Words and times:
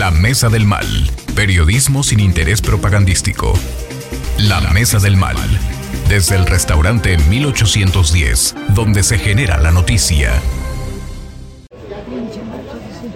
La 0.00 0.10
Mesa 0.10 0.48
del 0.48 0.64
Mal. 0.64 0.86
Periodismo 1.34 2.02
sin 2.02 2.20
interés 2.20 2.62
propagandístico. 2.62 3.52
La 4.38 4.58
Mesa 4.72 4.98
del 4.98 5.18
Mal. 5.18 5.36
Desde 6.08 6.36
el 6.36 6.46
restaurante 6.46 7.18
1810, 7.18 8.54
donde 8.68 9.02
se 9.02 9.18
genera 9.18 9.58
la 9.58 9.72
noticia. 9.72 10.40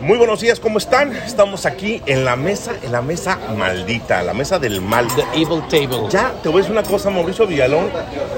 Muy 0.05 0.19
buenos 0.19 0.41
días, 0.41 0.61
¿cómo 0.61 0.77
están? 0.77 1.17
Estamos 1.17 1.65
aquí 1.65 2.03
en 2.05 2.27
la 2.27 2.37
mesa, 2.37 2.73
en 2.83 2.93
la 2.93 3.01
mesa 3.01 3.39
maldita, 3.57 4.23
la 4.23 4.35
mesa 4.35 4.59
del 4.59 4.83
mal. 4.83 5.07
The 5.17 5.23
Evil 5.41 5.63
Table. 5.71 6.11
Ya, 6.11 6.31
te 6.43 6.51
voy 6.51 6.59
a 6.59 6.61
decir 6.61 6.73
una 6.73 6.83
cosa, 6.83 7.09
Mauricio 7.09 7.47
Villalón, 7.47 7.89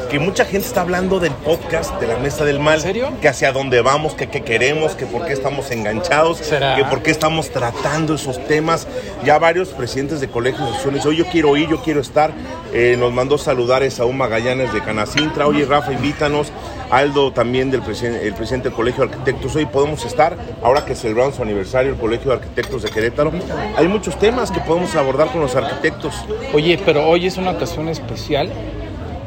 que 0.09 0.21
mucha 0.21 0.45
gente 0.45 0.69
está 0.69 0.83
hablando 0.83 1.19
del 1.19 1.33
podcast 1.33 2.01
de 2.01 2.07
la 2.07 2.19
mesa 2.19 2.45
del 2.45 2.61
mal. 2.61 2.77
¿En 2.77 2.83
serio? 2.83 3.13
Que 3.21 3.27
hacia 3.27 3.51
dónde 3.51 3.81
vamos, 3.81 4.15
que 4.15 4.29
qué 4.29 4.45
queremos, 4.45 4.95
que 4.95 5.07
por 5.07 5.27
qué 5.27 5.33
estamos 5.33 5.73
enganchados, 5.73 6.39
¿Será? 6.39 6.77
que 6.77 6.85
por 6.85 7.03
qué 7.03 7.11
estamos 7.11 7.51
tratando 7.51 8.15
esos 8.15 8.47
temas. 8.47 8.87
Ya 9.25 9.37
varios 9.41 9.71
presidentes 9.71 10.21
de 10.21 10.29
colegios 10.29 10.61
y 10.61 10.65
asociaciones, 10.67 11.05
oye, 11.05 11.19
yo 11.19 11.27
quiero 11.27 11.57
ir, 11.57 11.69
yo 11.69 11.83
quiero 11.83 12.01
estar. 12.01 12.31
Eh, 12.73 12.95
nos 12.97 13.13
mandó 13.13 13.39
saludar 13.39 13.83
a 13.83 13.91
Saúl 13.91 14.15
Magallanes 14.15 14.73
de 14.73 14.83
Canacintra, 14.83 15.49
oye, 15.49 15.65
Rafa, 15.65 15.93
invítanos. 15.93 16.53
Aldo 16.91 17.33
también 17.33 17.71
del 17.71 17.83
presidente, 17.83 18.27
el 18.27 18.35
presidente 18.35 18.69
del 18.69 18.77
Colegio 18.77 19.07
de 19.07 19.13
Arquitectos. 19.13 19.57
Hoy 19.57 19.67
podemos 19.67 20.05
estar, 20.05 20.37
ahora 20.63 20.85
que 20.85 20.95
celebramos 20.95 21.37
su 21.37 21.43
aniversario, 21.43 21.93
el 21.93 21.99
Colegio 21.99 22.31
de 22.31 22.37
Arquitectos 22.37 22.83
de 22.83 22.91
Querétaro. 22.91 23.33
Hay 23.77 23.89
muchos 23.89 24.19
temas 24.19 24.51
que 24.51 24.61
podemos 24.61 24.95
abordar 24.95 25.29
con 25.29 25.41
los 25.41 25.55
arquitectos. 25.57 26.15
Oye, 26.53 26.79
pero 26.85 27.07
hoy 27.09 27.27
es 27.27 27.37
una 27.37 27.53
ocasión 27.53 27.89
especial 27.89 28.51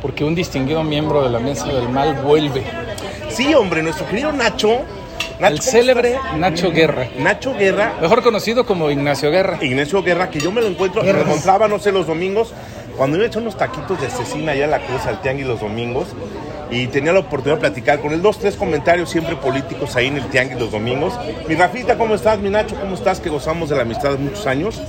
porque 0.02 0.24
un 0.24 0.36
distinguido 0.36 0.84
miembro 0.84 1.24
de 1.24 1.30
la 1.30 1.40
Mesa 1.40 1.66
del 1.68 1.90
Mal 1.90 2.22
vuelve. 2.24 2.64
Sí, 3.30 3.54
hombre, 3.54 3.84
nuestro 3.84 4.08
querido 4.08 4.32
Nacho. 4.32 4.80
Nacho 5.40 5.54
El 5.54 5.62
célebre 5.62 6.18
Nacho 6.38 6.72
Guerra. 6.72 7.08
Nacho 7.18 7.54
Guerra, 7.54 7.94
Mejor 8.02 8.22
conocido 8.24 8.66
como 8.66 8.92
Ignacio 8.92 9.32
Guerra. 9.32 9.58
Ignacio 9.62 10.04
Guerra, 10.04 10.30
que 10.30 10.40
yo 10.40 10.52
me 10.52 10.60
lo 10.60 10.68
encuentro, 10.68 11.02
me 11.02 11.14
lo 11.14 11.22
encontraba, 11.22 11.68
no 11.70 11.80
sé, 11.80 11.94
los 11.94 12.08
domingos, 12.08 12.54
cuando 12.98 13.16
iba 13.16 13.26
a 13.26 13.28
echar 13.30 13.42
unos 13.42 13.56
taquitos 13.56 14.02
de 14.02 14.10
cecina 14.10 14.52
allá 14.52 14.66
en 14.66 14.72
la 14.72 14.80
Cruz 14.80 15.06
al 15.06 15.22
Tianguis 15.22 15.48
los 15.48 15.62
domingos, 15.62 16.08
y 16.72 16.88
tenía 16.88 17.12
la 17.14 17.20
oportunidad 17.20 17.56
de 17.58 17.62
platicar 17.62 18.00
con 18.00 18.14
él, 18.14 18.22
dos, 18.22 18.38
tres 18.40 18.56
comentarios 18.56 19.10
siempre 19.10 19.36
políticos 19.36 19.96
ahí 19.96 20.08
en 20.08 20.18
el 20.18 20.26
Tianguis 20.30 20.60
los 20.60 20.72
domingos. 20.72 21.14
Mi 21.48 21.56
Rafita, 21.56 21.98
¿cómo 21.98 22.16
estás? 22.16 22.40
Mi 22.40 22.50
Nacho, 22.50 22.76
¿cómo 22.80 22.96
estás? 22.96 23.20
Que 23.20 23.30
gozamos 23.30 23.70
de 23.70 23.76
la 23.76 23.82
amistad 23.84 24.12
de 24.12 24.18
muchos 24.18 24.46
años, 24.48 24.82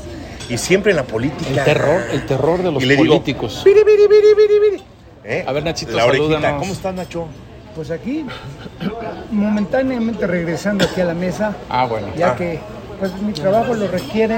y 0.49 0.59
siempre 0.59 0.91
en 0.91 0.97
la 0.97 1.05
política. 1.05 1.51
El 1.51 1.65
terror, 1.65 2.03
el 2.13 2.27
terror 2.27 2.63
de 2.63 2.71
los 2.73 2.83
Y 2.83 2.87
le 2.87 2.97
digo, 2.97 3.07
políticos. 3.15 3.63
"Biri, 3.65 3.85
biri, 3.85 4.09
biri, 4.09 4.35
biri, 4.37 4.71
biri". 4.71 4.83
¿Eh? 5.25 5.45
A 5.47 5.53
ver, 5.53 5.63
Nachito, 5.65 5.93
La 5.97 6.07
orejita. 6.07 6.57
¿cómo 6.59 6.73
estás, 6.73 6.95
Nacho? 6.95 7.27
Pues 7.75 7.91
aquí, 7.91 8.25
momentáneamente 9.31 10.27
regresando 10.27 10.85
aquí 10.85 11.01
a 11.01 11.05
la 11.05 11.15
mesa, 11.15 11.55
Ah, 11.69 11.87
bueno. 11.87 12.09
ya 12.17 12.31
Ah. 12.33 12.37
que 12.37 12.59
pues 13.01 13.13
mi 13.23 13.33
trabajo 13.33 13.75
lo 13.75 13.89
requiere, 13.89 14.37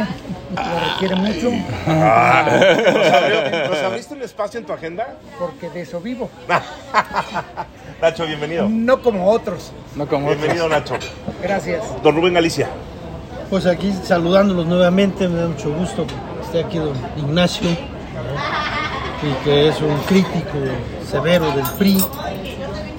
lo 0.55 0.93
requiere 0.93 1.15
mucho, 1.17 1.51
Ah, 1.87 2.45
¿nos, 3.65 3.71
nos 3.71 3.79
abriste 3.83 4.15
un 4.15 4.23
espacio 4.23 4.61
en 4.61 4.67
tu 4.67 4.73
agenda? 4.73 5.15
porque 5.39 5.69
de 5.71 5.83
eso 5.83 6.01
vivo, 6.01 6.31
Nacho, 8.01 8.27
bienvenido. 8.27 8.69
no 8.69 9.01
como 9.03 9.31
otros. 9.31 9.73
No 9.95 10.07
como 10.09 10.27
otros. 10.27 10.39
Bienvenido, 10.39 10.69
Nacho. 10.69 10.95
Gracias. 11.43 11.85
Don 12.03 12.15
Rubén 12.17 12.35
Galicia. 12.35 12.69
Pues 13.51 13.67
aquí 13.67 13.93
saludándolos 14.03 14.67
nuevamente, 14.67 15.29
me 15.29 15.41
da 15.41 15.49
mucho 15.49 15.71
gusto 15.73 16.07
que 16.07 16.15
esté 16.45 16.65
aquí 16.65 16.79
don 16.79 16.95
Ignacio, 17.19 17.69
¿no? 17.71 19.29
y 19.29 19.33
que 19.45 19.69
es 19.69 19.81
un 19.81 19.97
crítico 20.09 20.59
severo 21.09 21.51
del 21.53 21.67
PRI. 21.79 22.03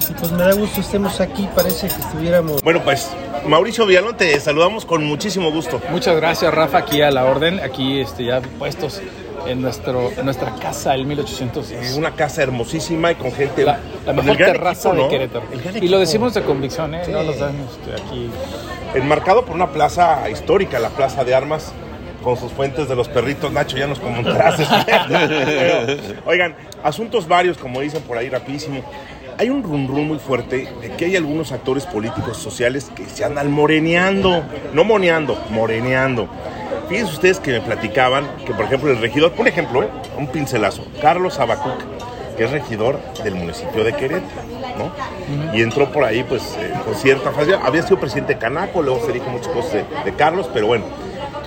Y 0.08 0.12
pues 0.12 0.30
me 0.32 0.42
da 0.44 0.52
gusto 0.54 0.80
estemos 0.80 1.20
aquí, 1.20 1.48
parece 1.54 1.88
que 1.88 1.94
estuviéramos 2.00 2.62
Bueno, 2.62 2.80
pues 2.82 3.10
Mauricio 3.48 3.86
Villalón, 3.86 4.16
te 4.16 4.38
saludamos 4.40 4.84
con 4.84 5.04
muchísimo 5.04 5.50
gusto. 5.50 5.80
Muchas 5.90 6.16
gracias, 6.16 6.52
Rafa, 6.52 6.78
aquí 6.78 7.02
a 7.02 7.10
la 7.10 7.24
orden. 7.24 7.60
Aquí 7.60 8.00
este, 8.00 8.24
ya 8.24 8.40
puestos 8.40 9.02
en, 9.46 9.60
nuestro, 9.60 10.10
en 10.16 10.24
nuestra 10.24 10.54
casa, 10.54 10.94
el 10.94 11.02
Es 11.02 11.06
1810. 11.06 11.96
una 11.96 12.12
casa 12.12 12.42
hermosísima 12.42 13.12
y 13.12 13.14
con 13.16 13.32
gente. 13.32 13.64
La, 13.64 13.78
mejor 14.12 14.36
terraza 14.36 14.88
equipo, 14.90 14.94
¿no? 14.94 15.08
de 15.08 15.08
Querétaro. 15.08 15.46
Y 15.80 15.88
lo 15.88 15.98
decimos 15.98 16.34
de 16.34 16.42
convicción, 16.42 16.94
¿eh? 16.94 17.02
No 17.08 17.22
los 17.22 17.38
dan 17.38 17.56
este, 17.60 18.02
aquí. 18.02 18.30
Enmarcado 18.94 19.44
por 19.44 19.54
una 19.54 19.70
plaza 19.70 20.28
histórica, 20.30 20.78
la 20.78 20.90
Plaza 20.90 21.24
de 21.24 21.34
Armas, 21.34 21.72
con 22.22 22.36
sus 22.36 22.52
fuentes 22.52 22.88
de 22.88 22.96
los 22.96 23.08
perritos. 23.08 23.52
Nacho, 23.52 23.76
ya 23.76 23.86
nos 23.86 24.00
comentarás. 24.00 24.56
Pero, 25.08 25.96
Oigan, 26.24 26.54
asuntos 26.82 27.28
varios, 27.28 27.58
como 27.58 27.80
dicen 27.80 28.02
por 28.02 28.16
ahí 28.16 28.28
rapidísimo. 28.28 28.82
Hay 29.38 29.50
un 29.50 29.62
rum 29.62 29.88
rum 29.88 30.06
muy 30.06 30.18
fuerte 30.18 30.68
de 30.80 30.90
que 30.92 31.06
hay 31.06 31.16
algunos 31.16 31.50
actores 31.52 31.86
políticos 31.86 32.36
sociales 32.36 32.90
que 32.94 33.04
se 33.06 33.24
andan 33.24 33.50
moreneando, 33.50 34.44
no 34.72 34.84
moneando, 34.84 35.36
moreneando. 35.50 36.28
Fíjense 36.88 37.12
ustedes 37.12 37.40
que 37.40 37.52
me 37.52 37.60
platicaban 37.60 38.24
que, 38.46 38.52
por 38.52 38.66
ejemplo, 38.66 38.90
el 38.90 38.98
regidor, 38.98 39.32
un 39.36 39.46
ejemplo, 39.46 39.82
¿eh? 39.82 39.88
un 40.18 40.28
pincelazo, 40.28 40.86
Carlos 41.00 41.38
Abacuc, 41.40 41.78
que 42.36 42.44
es 42.44 42.50
regidor 42.50 43.00
del 43.24 43.34
municipio 43.34 43.82
de 43.82 43.92
Querétaro, 43.94 44.42
¿no? 44.78 45.54
Y 45.56 45.62
entró 45.62 45.90
por 45.90 46.04
ahí, 46.04 46.24
pues, 46.24 46.56
eh, 46.60 46.72
con 46.84 46.94
cierta 46.94 47.30
facilidad. 47.30 47.60
Había 47.64 47.82
sido 47.82 47.98
presidente 47.98 48.34
de 48.34 48.38
Canaco, 48.38 48.82
luego 48.82 49.04
se 49.04 49.12
dijo 49.12 49.28
muchas 49.30 49.48
cosas 49.48 49.72
de, 49.72 49.84
de 50.04 50.16
Carlos, 50.16 50.48
pero 50.52 50.66
bueno, 50.66 50.84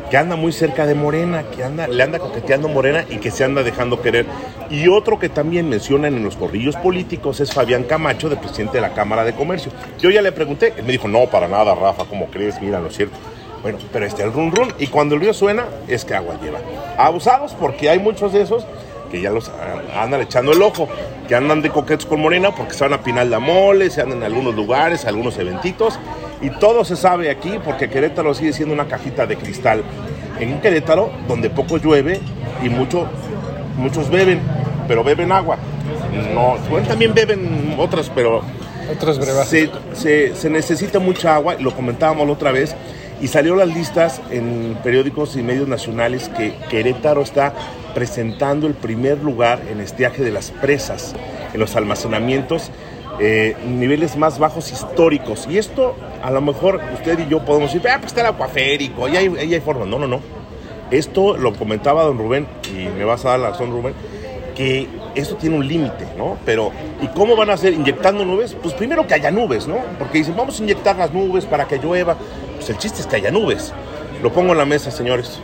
que 0.10 0.18
anda 0.18 0.36
muy 0.36 0.52
cerca 0.52 0.86
de 0.86 0.96
Morena, 0.96 1.44
que 1.44 1.64
anda, 1.64 1.88
le 1.88 2.02
anda 2.02 2.20
coqueteando 2.20 2.70
Morena 2.70 3.06
y 3.10 3.18
que 3.18 3.32
se 3.32 3.44
anda 3.44 3.64
dejando 3.64 4.02
querer. 4.02 4.26
Y 4.70 4.88
otro 4.88 5.20
que 5.20 5.30
también 5.30 5.70
mencionan 5.70 6.16
en 6.16 6.24
los 6.24 6.36
corrillos 6.36 6.76
políticos 6.78 7.40
es 7.40 7.54
Fabián 7.54 7.84
Camacho, 7.84 8.30
de 8.30 8.38
presidente 8.38 8.78
de 8.78 8.82
la 8.82 8.94
Cámara 8.94 9.24
de 9.24 9.34
Comercio. 9.34 9.72
Yo 10.00 10.10
ya 10.10 10.22
le 10.22 10.32
pregunté, 10.32 10.74
él 10.78 10.84
me 10.84 10.92
dijo, 10.92 11.08
no, 11.08 11.26
para 11.26 11.48
nada, 11.48 11.76
Rafa, 11.76 12.06
¿cómo 12.06 12.28
crees? 12.28 12.62
Mira, 12.62 12.80
no 12.80 12.88
es 12.88 12.96
cierto. 12.96 13.18
Bueno, 13.62 13.80
pero 13.92 14.06
este 14.06 14.24
el 14.24 14.32
run 14.32 14.52
run, 14.52 14.72
y 14.80 14.88
cuando 14.88 15.16
el 15.16 15.22
río 15.22 15.34
suena, 15.34 15.66
es 15.88 16.06
que 16.06 16.14
agua 16.14 16.40
lleva. 16.42 16.60
Abusados 16.98 17.54
porque 17.54 17.90
hay 17.90 18.00
muchos 18.00 18.32
de 18.32 18.42
esos 18.42 18.66
que 19.10 19.22
ya 19.22 19.32
los 19.32 19.50
ah, 19.50 20.04
andan 20.04 20.22
echando 20.22 20.52
el 20.54 20.62
ojo, 20.62 20.88
que 21.28 21.36
andan 21.36 21.62
de 21.62 21.70
coquetos 21.70 22.06
con 22.06 22.20
Morena 22.22 22.52
porque 22.54 22.74
se 22.74 22.84
van 22.84 22.94
a 22.94 23.02
Pinal 23.04 23.30
de 23.30 23.38
Mole, 23.40 23.90
se 23.90 24.02
andan 24.02 24.20
en 24.20 24.24
algunos 24.26 24.56
lugares, 24.56 25.06
algunos 25.06 25.38
eventitos, 25.38 26.00
y 26.42 26.50
todo 26.52 26.86
se 26.86 26.96
sabe 26.96 27.30
aquí 27.30 27.60
porque 27.64 27.90
Querétaro 27.90 28.34
sigue 28.34 28.54
siendo 28.54 28.74
una 28.74 28.88
cajita 28.88 29.26
de 29.26 29.38
cristal. 29.38 29.84
En 30.40 30.54
un 30.54 30.62
Querétaro 30.62 31.12
donde 31.28 31.50
poco 31.50 31.78
llueve 31.78 32.20
y 32.64 32.70
mucho, 32.70 33.08
muchos 33.78 34.10
beben, 34.10 34.40
pero 34.88 35.04
beben 35.04 35.32
agua. 35.32 35.58
No, 36.34 36.56
bueno, 36.70 36.88
también 36.88 37.14
beben 37.14 37.76
otras, 37.78 38.10
pero 38.10 38.42
se, 39.46 39.70
se- 39.94 40.36
se 40.36 40.50
necesita 40.50 41.00
mucha 41.00 41.36
agua, 41.36 41.56
lo 41.60 41.72
comentábamos 41.76 42.26
la 42.28 42.34
otra 42.34 42.52
vez, 42.52 42.76
y 43.22 43.28
salió 43.28 43.56
las 43.56 43.68
listas 43.68 44.22
en 44.30 44.78
periódicos 44.84 45.36
y 45.36 45.42
medios 45.42 45.68
nacionales 45.68 46.30
que 46.30 46.54
Querétaro 46.70 47.22
está 47.22 47.54
presentando 47.94 48.68
el 48.68 48.74
primer 48.74 49.24
lugar 49.24 49.62
en 49.72 49.82
estiaje 49.82 50.24
de 50.24 50.32
las 50.32 50.52
presas, 50.52 51.16
en 51.54 51.60
los 51.60 51.76
almacenamientos, 51.76 52.72
eh, 53.20 53.56
niveles 53.66 54.16
más 54.16 54.38
bajos 54.38 54.72
históricos. 54.72 55.48
Y 55.50 55.58
esto, 55.58 55.96
a 56.22 56.30
lo 56.30 56.42
mejor 56.42 56.80
usted 56.94 57.18
y 57.20 57.28
yo 57.28 57.44
podemos 57.44 57.74
decir, 57.74 57.88
ah, 57.90 57.98
pues 58.00 58.12
está 58.12 58.22
el 58.22 58.28
acuaférico, 58.28 59.06
hay, 59.06 59.18
ahí 59.18 59.54
hay 59.54 59.62
forma. 59.62 59.86
No, 59.86 59.98
no, 59.98 60.08
no. 60.08 60.22
Esto 60.92 61.36
lo 61.36 61.54
comentaba 61.54 62.04
don 62.04 62.18
Rubén, 62.18 62.48
y 62.72 62.88
me 62.98 63.04
vas 63.04 63.26
a 63.26 63.30
dar 63.30 63.40
la 63.40 63.50
razón, 63.50 63.72
Rubén, 63.72 63.94
que 64.56 64.88
esto 65.16 65.36
tiene 65.36 65.58
un 65.58 65.68
límite, 65.68 66.08
¿no? 66.18 66.38
Pero, 66.46 66.72
¿y 67.02 67.08
cómo 67.08 67.36
van 67.36 67.50
a 67.50 67.54
hacer? 67.54 67.74
¿Inyectando 67.74 68.24
nubes? 68.24 68.56
Pues 68.56 68.74
primero 68.74 69.06
que 69.06 69.16
haya 69.16 69.32
nubes, 69.32 69.68
¿no? 69.68 69.78
Porque 70.00 70.20
dicen, 70.20 70.36
vamos 70.38 70.60
a 70.60 70.64
inyectar 70.64 70.96
las 70.96 71.12
nubes 71.12 71.46
para 71.46 71.68
que 71.68 71.78
llueva. 71.78 72.16
El 72.70 72.78
chiste 72.78 73.02
es 73.02 73.08
que 73.08 73.18
haya 73.18 73.32
nubes. 73.32 73.74
Lo 74.22 74.32
pongo 74.32 74.52
en 74.52 74.58
la 74.58 74.66
mesa, 74.66 74.92
señores. 74.92 75.40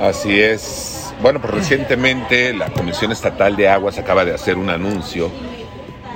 Así 0.00 0.40
es. 0.40 1.12
Bueno, 1.22 1.40
pues 1.40 1.52
recientemente 1.52 2.54
la 2.54 2.70
Comisión 2.70 3.12
Estatal 3.12 3.56
de 3.56 3.68
Aguas 3.68 3.98
acaba 3.98 4.24
de 4.24 4.34
hacer 4.34 4.56
un 4.56 4.70
anuncio 4.70 5.30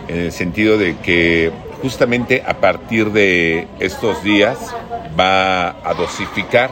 en 0.09 0.19
el 0.19 0.33
sentido 0.33 0.79
de 0.79 0.97
que 0.97 1.53
justamente 1.83 2.43
a 2.47 2.55
partir 2.55 3.13
de 3.13 3.69
estos 3.81 4.23
días 4.25 4.75
va 5.19 5.71
a 5.89 5.95
dosificar 5.95 6.71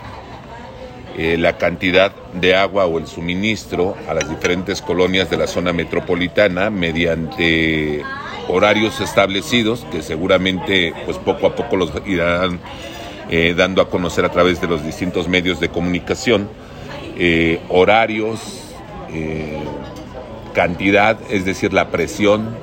eh, 1.18 1.36
la 1.38 1.58
cantidad 1.58 2.12
de 2.32 2.56
agua 2.56 2.86
o 2.86 2.98
el 2.98 3.06
suministro 3.06 3.94
a 4.08 4.14
las 4.14 4.30
diferentes 4.30 4.80
colonias 4.80 5.28
de 5.28 5.36
la 5.36 5.46
zona 5.46 5.74
metropolitana 5.74 6.70
mediante 6.70 8.02
horarios 8.48 9.00
establecidos 9.00 9.86
que 9.92 10.00
seguramente 10.00 10.94
pues 11.04 11.18
poco 11.18 11.48
a 11.48 11.54
poco 11.54 11.76
los 11.76 11.92
irán 12.06 12.60
eh, 13.30 13.54
dando 13.56 13.82
a 13.82 13.88
conocer 13.88 14.24
a 14.24 14.30
través 14.30 14.60
de 14.60 14.66
los 14.66 14.84
distintos 14.84 15.28
medios 15.28 15.60
de 15.60 15.68
comunicación 15.68 16.48
eh, 17.16 17.60
horarios, 17.68 18.40
eh, 19.12 19.58
cantidad, 20.54 21.18
es 21.30 21.44
decir, 21.44 21.72
la 21.72 21.88
presión 21.88 22.56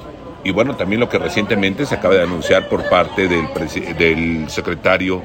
y 0.43 0.51
bueno, 0.51 0.75
también 0.75 0.99
lo 0.99 1.09
que 1.09 1.19
recientemente 1.19 1.85
se 1.85 1.95
acaba 1.95 2.15
de 2.15 2.23
anunciar 2.23 2.69
por 2.69 2.87
parte 2.89 3.27
del, 3.27 3.47
del 3.97 4.49
secretario 4.49 5.21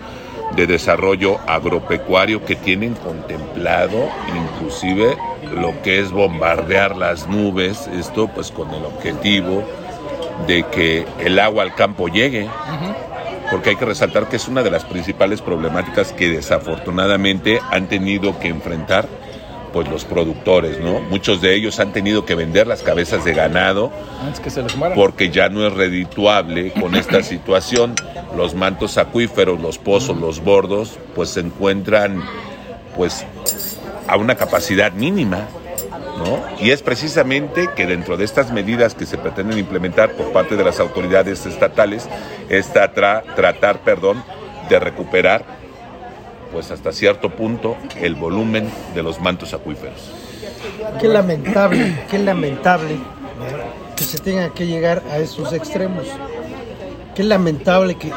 de 0.56 0.66
Desarrollo 0.66 1.38
Agropecuario 1.46 2.44
que 2.44 2.56
tienen 2.56 2.94
contemplado 2.94 4.08
inclusive 4.34 5.16
lo 5.54 5.80
que 5.82 6.00
es 6.00 6.10
bombardear 6.10 6.96
las 6.96 7.28
nubes, 7.28 7.88
esto 7.88 8.28
pues 8.28 8.50
con 8.50 8.70
el 8.72 8.84
objetivo 8.84 9.64
de 10.46 10.64
que 10.64 11.06
el 11.20 11.38
agua 11.38 11.62
al 11.62 11.74
campo 11.74 12.08
llegue. 12.08 12.48
Porque 13.50 13.70
hay 13.70 13.76
que 13.76 13.84
resaltar 13.84 14.28
que 14.28 14.36
es 14.36 14.48
una 14.48 14.62
de 14.62 14.70
las 14.70 14.84
principales 14.84 15.40
problemáticas 15.42 16.12
que 16.12 16.28
desafortunadamente 16.28 17.60
han 17.70 17.88
tenido 17.88 18.38
que 18.38 18.48
enfrentar 18.48 19.06
pues 19.72 19.88
los 19.88 20.04
productores, 20.04 20.78
¿no? 20.78 21.00
Muchos 21.00 21.40
de 21.40 21.56
ellos 21.56 21.80
han 21.80 21.92
tenido 21.92 22.24
que 22.24 22.36
vender 22.36 22.68
las 22.68 22.82
cabezas 22.82 23.24
de 23.24 23.34
ganado 23.34 23.90
Antes 24.22 24.38
que 24.38 24.48
se 24.50 24.62
les 24.62 24.76
mueran. 24.76 24.96
porque 24.96 25.30
ya 25.30 25.48
no 25.48 25.66
es 25.66 25.72
redituable 25.72 26.72
con 26.72 26.94
esta 26.94 27.22
situación. 27.24 27.94
Los 28.36 28.54
mantos 28.54 28.98
acuíferos, 28.98 29.60
los 29.60 29.78
pozos, 29.78 30.16
los 30.16 30.42
bordos, 30.44 30.98
pues 31.16 31.30
se 31.30 31.40
encuentran 31.40 32.22
pues 32.96 33.26
a 34.06 34.16
una 34.16 34.36
capacidad 34.36 34.92
mínima, 34.92 35.48
Y 36.60 36.70
es 36.70 36.82
precisamente 36.82 37.68
que 37.74 37.86
dentro 37.86 38.16
de 38.16 38.24
estas 38.24 38.52
medidas 38.52 38.94
que 38.94 39.06
se 39.06 39.18
pretenden 39.18 39.58
implementar 39.58 40.12
por 40.12 40.32
parte 40.32 40.56
de 40.56 40.64
las 40.64 40.80
autoridades 40.80 41.44
estatales, 41.46 42.08
está 42.48 42.92
tra- 42.94 43.22
tratar, 43.34 43.80
perdón, 43.80 44.22
de 44.68 44.78
recuperar 44.78 45.44
pues 46.52 46.70
hasta 46.70 46.92
cierto 46.92 47.30
punto 47.30 47.76
el 48.00 48.14
volumen 48.14 48.70
de 48.94 49.02
los 49.02 49.20
mantos 49.20 49.52
acuíferos. 49.54 50.12
Qué 51.00 51.08
lamentable, 51.08 52.04
qué 52.08 52.18
lamentable 52.18 52.96
que 53.96 54.04
se 54.04 54.18
tenga 54.18 54.50
que 54.50 54.66
llegar 54.66 55.02
a 55.10 55.18
esos 55.18 55.52
extremos. 55.52 56.06
Qué 57.16 57.24
lamentable 57.24 57.96
que 57.96 58.12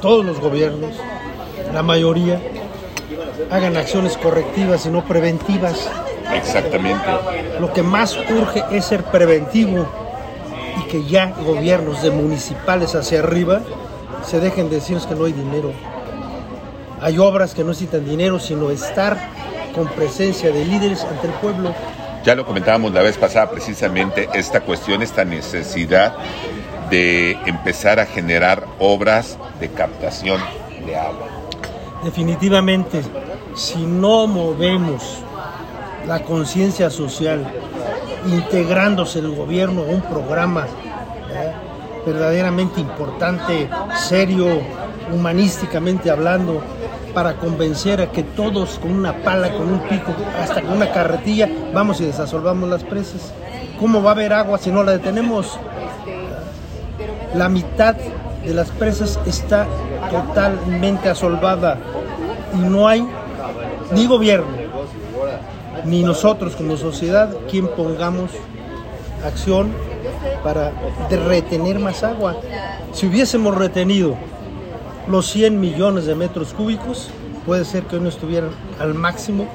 todos 0.00 0.24
los 0.24 0.40
gobiernos, 0.40 0.94
la 1.74 1.82
mayoría, 1.82 2.40
hagan 3.50 3.76
acciones 3.76 4.16
correctivas 4.16 4.86
y 4.86 4.88
no 4.88 5.04
preventivas. 5.04 5.88
Exactamente. 6.36 7.04
Lo 7.60 7.72
que 7.72 7.82
más 7.82 8.16
urge 8.16 8.64
es 8.70 8.84
ser 8.84 9.04
preventivo 9.04 9.86
y 10.80 10.88
que 10.88 11.04
ya 11.04 11.32
gobiernos 11.32 12.02
de 12.02 12.10
municipales 12.10 12.94
hacia 12.94 13.20
arriba 13.20 13.60
se 14.24 14.40
dejen 14.40 14.68
de 14.68 14.76
decirnos 14.76 15.06
que 15.06 15.14
no 15.14 15.24
hay 15.24 15.32
dinero. 15.32 15.72
Hay 17.00 17.18
obras 17.18 17.54
que 17.54 17.62
no 17.62 17.68
necesitan 17.68 18.04
dinero, 18.04 18.38
sino 18.38 18.70
estar 18.70 19.18
con 19.74 19.86
presencia 19.88 20.50
de 20.50 20.64
líderes 20.64 21.04
ante 21.04 21.26
el 21.26 21.32
pueblo. 21.34 21.74
Ya 22.24 22.34
lo 22.34 22.44
comentábamos 22.44 22.92
la 22.92 23.02
vez 23.02 23.16
pasada 23.16 23.50
precisamente 23.50 24.28
esta 24.34 24.62
cuestión, 24.62 25.02
esta 25.02 25.24
necesidad 25.24 26.16
de 26.90 27.32
empezar 27.46 28.00
a 28.00 28.06
generar 28.06 28.64
obras 28.78 29.38
de 29.60 29.68
captación 29.68 30.40
de 30.84 30.96
agua. 30.96 31.28
Definitivamente, 32.02 33.02
si 33.54 33.84
no 33.84 34.26
movemos 34.26 35.22
la 36.06 36.22
conciencia 36.22 36.88
social, 36.88 37.44
integrándose 38.26 39.18
el 39.18 39.34
gobierno 39.34 39.82
a 39.82 39.86
un 39.86 40.02
programa 40.02 40.66
¿eh? 41.30 41.52
verdaderamente 42.04 42.80
importante, 42.80 43.68
serio, 43.96 44.60
humanísticamente 45.12 46.10
hablando, 46.10 46.62
para 47.12 47.34
convencer 47.34 48.00
a 48.00 48.12
que 48.12 48.22
todos 48.22 48.78
con 48.78 48.92
una 48.92 49.14
pala, 49.22 49.50
con 49.52 49.72
un 49.72 49.80
pico, 49.80 50.12
hasta 50.40 50.62
con 50.62 50.72
una 50.72 50.92
carretilla, 50.92 51.48
vamos 51.72 52.00
y 52.00 52.04
desasolvamos 52.04 52.68
las 52.68 52.84
presas. 52.84 53.32
¿Cómo 53.80 54.02
va 54.02 54.10
a 54.10 54.12
haber 54.12 54.32
agua 54.32 54.58
si 54.58 54.70
no 54.70 54.84
la 54.84 54.92
detenemos? 54.92 55.58
La 57.34 57.48
mitad 57.48 57.96
de 58.44 58.54
las 58.54 58.70
presas 58.70 59.18
está 59.26 59.66
totalmente 60.10 61.08
asolvada 61.08 61.78
y 62.54 62.58
no 62.58 62.86
hay 62.86 63.06
ni 63.92 64.06
gobierno 64.06 64.65
ni 65.86 66.02
nosotros 66.02 66.56
como 66.56 66.76
sociedad 66.76 67.34
quien 67.50 67.68
pongamos 67.68 68.30
acción 69.24 69.72
para 70.42 70.72
retener 71.10 71.78
más 71.78 72.02
agua. 72.02 72.36
Si 72.92 73.06
hubiésemos 73.06 73.56
retenido 73.56 74.16
los 75.08 75.26
100 75.30 75.60
millones 75.60 76.06
de 76.06 76.14
metros 76.14 76.52
cúbicos, 76.52 77.10
puede 77.44 77.64
ser 77.64 77.84
que 77.84 77.96
hoy 77.96 78.02
no 78.02 78.08
estuvieran 78.08 78.50
al 78.80 78.94
máximo 78.94 79.46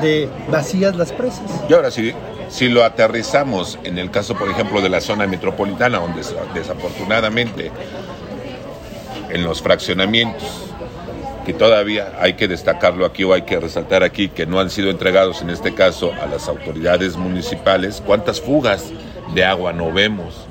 de 0.00 0.28
vacías 0.50 0.96
las 0.96 1.12
presas. 1.12 1.42
Y 1.68 1.72
ahora 1.74 1.90
si, 1.90 2.12
si 2.48 2.68
lo 2.68 2.84
aterrizamos 2.84 3.78
en 3.84 3.98
el 3.98 4.10
caso, 4.10 4.34
por 4.36 4.48
ejemplo, 4.50 4.80
de 4.80 4.88
la 4.88 5.00
zona 5.00 5.26
metropolitana, 5.26 5.98
donde 5.98 6.18
des- 6.18 6.34
desafortunadamente 6.54 7.70
en 9.30 9.44
los 9.44 9.62
fraccionamientos, 9.62 10.48
que 11.46 11.54
todavía 11.54 12.12
hay 12.20 12.34
que 12.34 12.48
destacarlo 12.48 13.06
aquí 13.06 13.24
o 13.24 13.32
hay 13.32 13.42
que 13.42 13.58
resaltar 13.58 14.02
aquí, 14.02 14.28
que 14.28 14.46
no 14.46 14.58
han 14.60 14.68
sido 14.68 14.90
entregados 14.90 15.40
en 15.40 15.50
este 15.50 15.72
caso 15.72 16.12
a 16.20 16.26
las 16.26 16.48
autoridades 16.48 17.16
municipales, 17.16 18.02
¿cuántas 18.04 18.40
fugas 18.40 18.92
de 19.34 19.44
agua 19.44 19.72
no 19.72 19.92
vemos? 19.92 20.46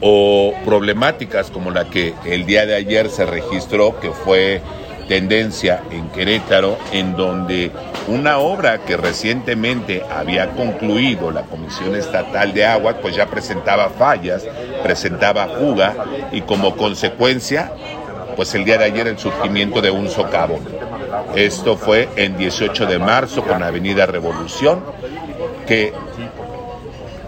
o 0.00 0.52
problemáticas 0.64 1.50
como 1.50 1.70
la 1.70 1.86
que 1.86 2.14
el 2.26 2.46
día 2.46 2.66
de 2.66 2.74
ayer 2.74 3.08
se 3.08 3.24
registró, 3.24 3.98
que 4.00 4.10
fue 4.10 4.60
tendencia 5.08 5.82
en 5.90 6.08
Querétaro, 6.08 6.76
en 6.92 7.16
donde 7.16 7.70
una 8.08 8.38
obra 8.38 8.78
que 8.78 8.96
recientemente 8.96 10.02
había 10.10 10.50
concluido 10.50 11.30
la 11.30 11.42
Comisión 11.42 11.94
Estatal 11.94 12.52
de 12.52 12.66
Agua, 12.66 12.98
pues 13.00 13.14
ya 13.14 13.26
presentaba 13.26 13.88
fallas, 13.90 14.44
presentaba 14.82 15.48
fuga 15.48 15.94
y 16.32 16.42
como 16.42 16.76
consecuencia, 16.76 17.72
pues 18.36 18.54
el 18.54 18.64
día 18.64 18.78
de 18.78 18.84
ayer 18.84 19.08
el 19.08 19.18
surgimiento 19.18 19.80
de 19.80 19.90
un 19.90 20.08
socavón. 20.08 20.60
Esto 21.34 21.76
fue 21.76 22.08
en 22.16 22.36
18 22.36 22.86
de 22.86 22.98
marzo 22.98 23.42
con 23.42 23.62
Avenida 23.62 24.06
Revolución, 24.06 24.84
que 25.66 25.92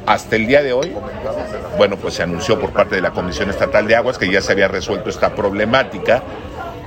hasta 0.06 0.36
el 0.36 0.46
día 0.46 0.62
de 0.62 0.72
hoy, 0.72 0.94
bueno, 1.76 1.96
pues 1.96 2.14
se 2.14 2.22
anunció 2.22 2.60
por 2.60 2.70
parte 2.70 2.96
de 2.96 3.02
la 3.02 3.10
Comisión 3.10 3.50
Estatal 3.50 3.86
de 3.86 3.96
Aguas 3.96 4.18
que 4.18 4.30
ya 4.30 4.40
se 4.40 4.52
había 4.52 4.68
resuelto 4.68 5.10
esta 5.10 5.34
problemática, 5.34 6.22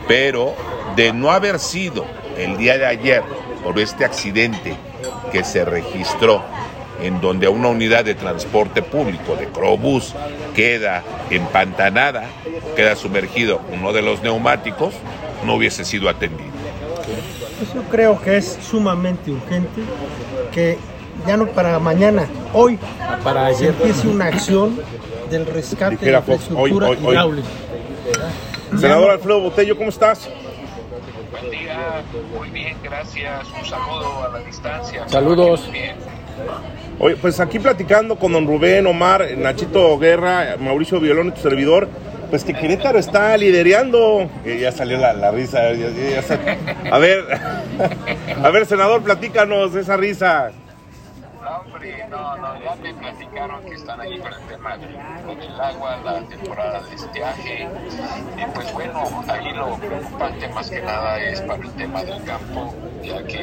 pero 0.08 0.54
de 0.96 1.14
no 1.14 1.32
haber 1.32 1.60
sido 1.60 2.06
el 2.38 2.58
día 2.58 2.78
de 2.78 2.86
ayer 2.86 3.24
por 3.64 3.80
este 3.80 4.06
accidente 4.06 4.76
que 5.32 5.44
se 5.44 5.66
registró 5.66 6.44
en 7.02 7.20
donde 7.22 7.48
una 7.48 7.70
unidad 7.70 8.06
de 8.06 8.16
transporte 8.16 8.82
público 8.82 9.36
de 9.36 9.48
Crobús 9.48 10.14
queda 10.56 11.04
empantanada, 11.30 12.26
queda 12.76 12.96
sumergido 12.96 13.62
uno 13.74 13.94
de 13.94 14.02
los 14.02 14.22
neumáticos, 14.22 14.94
no 15.46 15.56
hubiese 15.56 15.84
sido 15.86 16.10
atendido. 16.10 16.52
Pues 17.58 17.74
yo 17.74 17.84
creo 17.90 18.20
que 18.22 18.38
es 18.38 18.58
sumamente 18.62 19.32
urgente 19.32 19.82
que 20.52 20.78
ya 21.28 21.38
no 21.38 21.48
para 21.48 21.78
mañana, 21.80 22.26
hoy 22.54 22.80
Para 23.24 23.50
se 23.54 23.66
ayer. 23.66 23.70
empiece 23.70 24.08
una 24.08 24.26
acción 24.26 24.80
del 25.30 25.46
rescate 25.46 25.92
de 25.96 25.98
Dijera 25.98 26.12
la 26.14 26.34
infraestructura 26.34 26.90
hoy, 26.90 26.98
hoy. 27.04 27.12
hidráulica. 27.14 27.48
Senador 28.80 29.12
Alfredo 29.12 29.40
Botello, 29.42 29.78
¿cómo 29.78 29.90
estás? 29.90 30.30
Buen 31.32 31.52
día, 31.52 32.04
muy 32.38 32.50
bien, 32.50 32.78
gracias. 32.84 33.48
Un 33.58 33.66
saludo 33.66 34.24
a 34.24 34.30
la 34.30 34.40
distancia. 34.40 35.08
Saludos. 35.08 35.70
Bien. 35.72 35.96
Oye, 37.04 37.16
pues 37.16 37.40
aquí 37.40 37.58
platicando 37.58 38.16
con 38.18 38.32
don 38.32 38.46
Rubén, 38.46 38.86
Omar, 38.86 39.26
Nachito 39.36 39.98
Guerra, 39.98 40.56
Mauricio 40.60 41.00
Violón 41.00 41.30
y 41.30 41.32
tu 41.32 41.42
servidor, 41.42 41.88
pues 42.30 42.44
que 42.44 42.54
Querétaro 42.54 43.00
está 43.00 43.36
lidereando. 43.38 44.30
Eh, 44.46 44.60
ya 44.62 44.72
salió 44.72 45.00
la, 45.00 45.12
la 45.14 45.32
risa. 45.32 45.74
ya- 45.74 45.90
ya- 45.90 46.92
A 46.92 47.00
ver, 47.00 47.26
a 48.44 48.50
ver, 48.52 48.68
senador, 48.68 49.02
platícanos 49.02 49.74
esa 49.76 49.98
risa. 49.98 50.52
No, 51.52 51.58
hombre, 51.58 52.06
no, 52.10 52.38
no, 52.38 52.64
ya 52.64 52.76
me 52.78 52.94
platicaron 52.94 53.62
que 53.66 53.74
están 53.76 54.00
ahí 54.00 54.18
con 54.20 54.32
el 54.34 54.40
tema 54.48 54.78
del 54.78 55.60
agua, 55.62 55.98
la 56.06 56.22
temporada 56.22 56.80
de 56.80 56.96
estiaje. 56.96 57.68
Y 58.38 58.46
pues 58.56 58.72
bueno, 58.72 59.04
ahí 59.28 59.52
lo 59.54 59.76
preocupante 59.76 60.48
más 60.48 60.70
que 60.70 60.82
nada 60.82 61.20
es 61.20 61.42
para 61.42 61.62
el 61.62 61.72
tema 61.74 62.04
del 62.06 62.24
campo, 62.24 62.74
ya 63.04 63.22
que, 63.24 63.40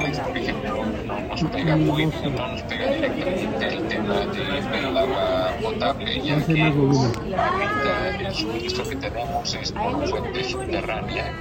pues, 0.00 0.54
no 0.64 1.20
nos 1.26 1.42
pega 1.50 1.76
muy, 1.76 2.06
no 2.06 2.30
nos 2.48 2.62
pega 2.62 2.86
directamente 2.92 3.66
el 3.66 3.88
tema 3.88 4.14
de- 4.14 4.62
del 4.80 4.96
agua 4.96 5.50
potable, 5.60 6.20
ya 6.22 6.36
que 6.46 6.62
ahorita 6.62 8.16
el 8.20 8.32
suministro 8.32 8.88
que 8.88 8.94
tenemos 8.96 9.54
es 9.54 9.72
por 9.72 10.08
fuente 10.08 10.44
subterránea, 10.44 11.32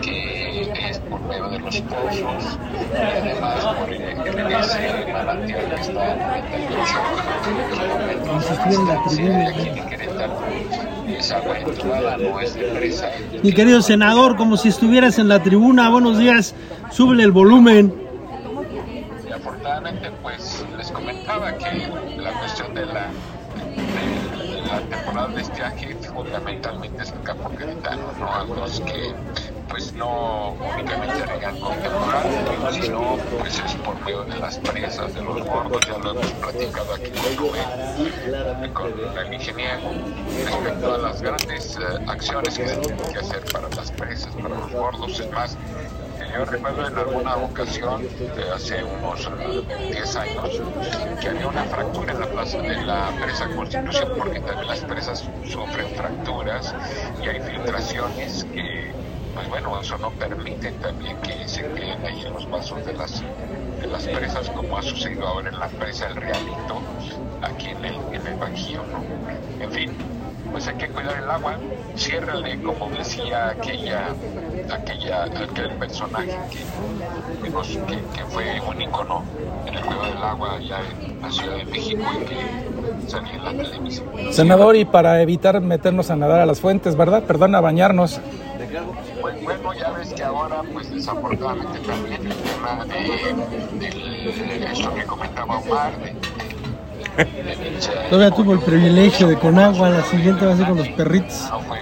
que 0.00 0.62
es 0.88 0.95
por 1.10 1.20
medio 1.22 1.48
de 1.48 1.58
los 1.58 1.80
pozos 1.82 2.58
y 2.92 2.96
además 2.96 3.64
por 3.64 3.92
el- 3.92 4.02
ese 4.02 5.12
manantial 5.12 5.68
que 5.68 5.80
está 5.80 6.12
a 6.12 6.16
98 6.16 6.94
kilómetros 8.64 9.16
de 9.16 9.46
aquí 9.46 9.70
de 9.70 9.86
Querétaro. 9.86 10.34
Agua 11.94 12.16
no 12.18 12.40
es 12.40 12.54
de 12.54 12.62
presa. 12.64 13.10
Mi 13.42 13.52
querido 13.52 13.80
senador, 13.82 14.36
como 14.36 14.56
si 14.56 14.68
estuvieras 14.68 15.18
en 15.18 15.28
la 15.28 15.42
tribuna, 15.42 15.88
buenos 15.88 16.18
días, 16.18 16.54
súbele 16.90 17.22
el 17.24 17.32
volumen. 17.32 17.94
Y 19.28 19.32
afortunadamente, 19.32 20.10
pues 20.22 20.64
les 20.76 20.90
comentaba 20.90 21.52
que 21.56 21.88
la 22.18 22.32
cuestión 22.32 22.74
de 22.74 22.86
la, 22.86 23.06
la 24.68 24.80
temporada 24.90 25.28
de 25.28 25.42
estiaje 25.42 25.94
fundamentalmente 26.14 27.02
es 27.02 27.12
el 27.12 27.22
campo 27.22 27.50
queretano, 27.50 28.02
¿no? 28.18 28.54
los 28.56 28.80
que 28.80 29.12
pues 29.76 29.92
no 29.92 30.52
únicamente 30.72 31.26
regan 31.26 31.60
con 31.60 31.76
temporal, 31.82 32.24
sino 32.72 33.18
pues 33.38 33.58
es 33.58 33.74
por 33.74 34.00
medio 34.00 34.24
de 34.24 34.38
las 34.38 34.56
presas, 34.58 35.14
de 35.14 35.20
los 35.20 35.44
gordos, 35.44 35.86
ya 35.86 35.98
lo 35.98 36.12
hemos 36.12 36.32
platicado 36.32 36.94
aquí 36.94 37.10
con 38.72 39.18
el 39.18 39.34
ingeniero, 39.34 39.80
respecto 40.46 40.94
a 40.94 40.98
las 40.98 41.20
grandes 41.20 41.76
eh, 41.76 42.04
acciones 42.06 42.56
que 42.56 42.68
se 42.68 42.76
tienen 42.76 43.12
que 43.12 43.18
hacer 43.18 43.44
para 43.52 43.68
las 43.68 43.90
presas, 43.90 44.34
para 44.34 44.48
los 44.48 44.72
gordos, 44.72 45.20
es 45.20 45.30
más, 45.32 45.58
yo 46.34 46.44
recuerdo 46.46 46.86
en 46.86 46.96
alguna 46.96 47.36
ocasión, 47.36 48.02
de 48.18 48.50
hace 48.54 48.82
unos 48.82 49.30
10 49.90 50.16
años, 50.16 50.62
que 51.20 51.28
había 51.28 51.48
una 51.48 51.64
fractura 51.64 52.14
en 52.14 52.20
la 52.20 52.26
plaza 52.26 52.62
de 52.62 52.82
la 52.82 53.10
presa 53.22 53.46
Constitución, 53.54 54.12
porque 54.16 54.40
también 54.40 54.68
las 54.68 54.80
presas 54.80 55.28
sufren 55.44 55.88
fracturas 55.96 56.74
y 57.22 57.28
hay 57.28 57.40
filtraciones 57.40 58.44
que, 58.54 58.86
pues 59.36 59.50
bueno, 59.50 59.78
eso 59.78 59.98
no 59.98 60.10
permite 60.12 60.72
también 60.72 61.14
que 61.18 61.46
se 61.46 61.60
queden 61.62 62.04
ahí 62.06 62.24
en 62.24 62.32
los 62.32 62.50
vasos 62.50 62.84
de 62.86 62.94
las, 62.94 63.20
de 63.20 63.86
las 63.86 64.08
presas, 64.08 64.48
como 64.48 64.78
ha 64.78 64.82
sucedido 64.82 65.26
ahora 65.26 65.50
en 65.50 65.58
la 65.58 65.68
presa 65.68 66.06
El 66.06 66.16
Realito, 66.16 66.80
aquí 67.42 67.68
en 67.68 67.84
el, 67.84 67.94
en 68.12 68.26
el 68.26 68.34
Bajío, 68.36 68.80
¿no? 68.90 69.62
En 69.62 69.70
fin, 69.70 69.92
pues 70.50 70.66
hay 70.68 70.76
que 70.76 70.88
cuidar 70.88 71.22
el 71.22 71.30
agua, 71.30 71.58
ciérrale, 71.98 72.62
como 72.62 72.88
decía 72.88 73.48
aquella, 73.50 74.06
aquella, 74.72 75.24
aquel 75.24 75.70
personaje 75.78 76.38
que, 76.50 76.60
que, 77.42 78.24
fue 78.30 78.60
un 78.66 78.80
icono 78.80 79.22
en 79.66 79.74
el 79.74 79.82
juego 79.82 80.02
del 80.02 80.16
agua 80.16 80.54
allá 80.54 80.78
en 81.04 81.20
la 81.20 81.30
Ciudad 81.30 81.56
de 81.56 81.64
México 81.66 82.02
y 82.22 82.24
que 82.24 83.10
salía 83.10 83.34
en 83.34 83.44
la 83.44 83.50
televisión. 83.50 84.06
Senador, 84.30 84.76
y 84.76 84.86
para 84.86 85.20
evitar 85.20 85.60
meternos 85.60 86.10
a 86.10 86.16
nadar 86.16 86.40
a 86.40 86.46
las 86.46 86.58
fuentes, 86.58 86.96
¿verdad? 86.96 87.24
Perdón, 87.24 87.54
a 87.54 87.60
bañarnos. 87.60 88.18
Pues, 89.20 89.42
bueno, 89.42 89.72
ya 89.74 89.90
ves 89.90 90.12
que 90.12 90.22
ahora, 90.22 90.62
pues 90.72 90.90
desafortunadamente 90.90 91.78
también 91.80 92.26
el 92.26 92.34
tema 92.34 92.84
de, 92.84 93.88
de, 93.88 94.72
eso 94.72 94.92
que 94.94 95.04
comentaba 95.04 95.58
Omar, 95.58 95.92
de, 95.98 96.14
Todavía 98.10 98.30
tuvo 98.30 98.52
el 98.52 98.60
privilegio 98.60 99.28
de 99.28 99.38
con 99.38 99.58
agua, 99.58 99.88
la 99.88 100.02
siguiente 100.02 100.44
va 100.44 100.52
a 100.52 100.56
ser 100.56 100.66
con 100.66 100.76
los 100.76 100.88
perritos. 100.88 101.48
No 101.50 101.60
fue, 101.60 101.78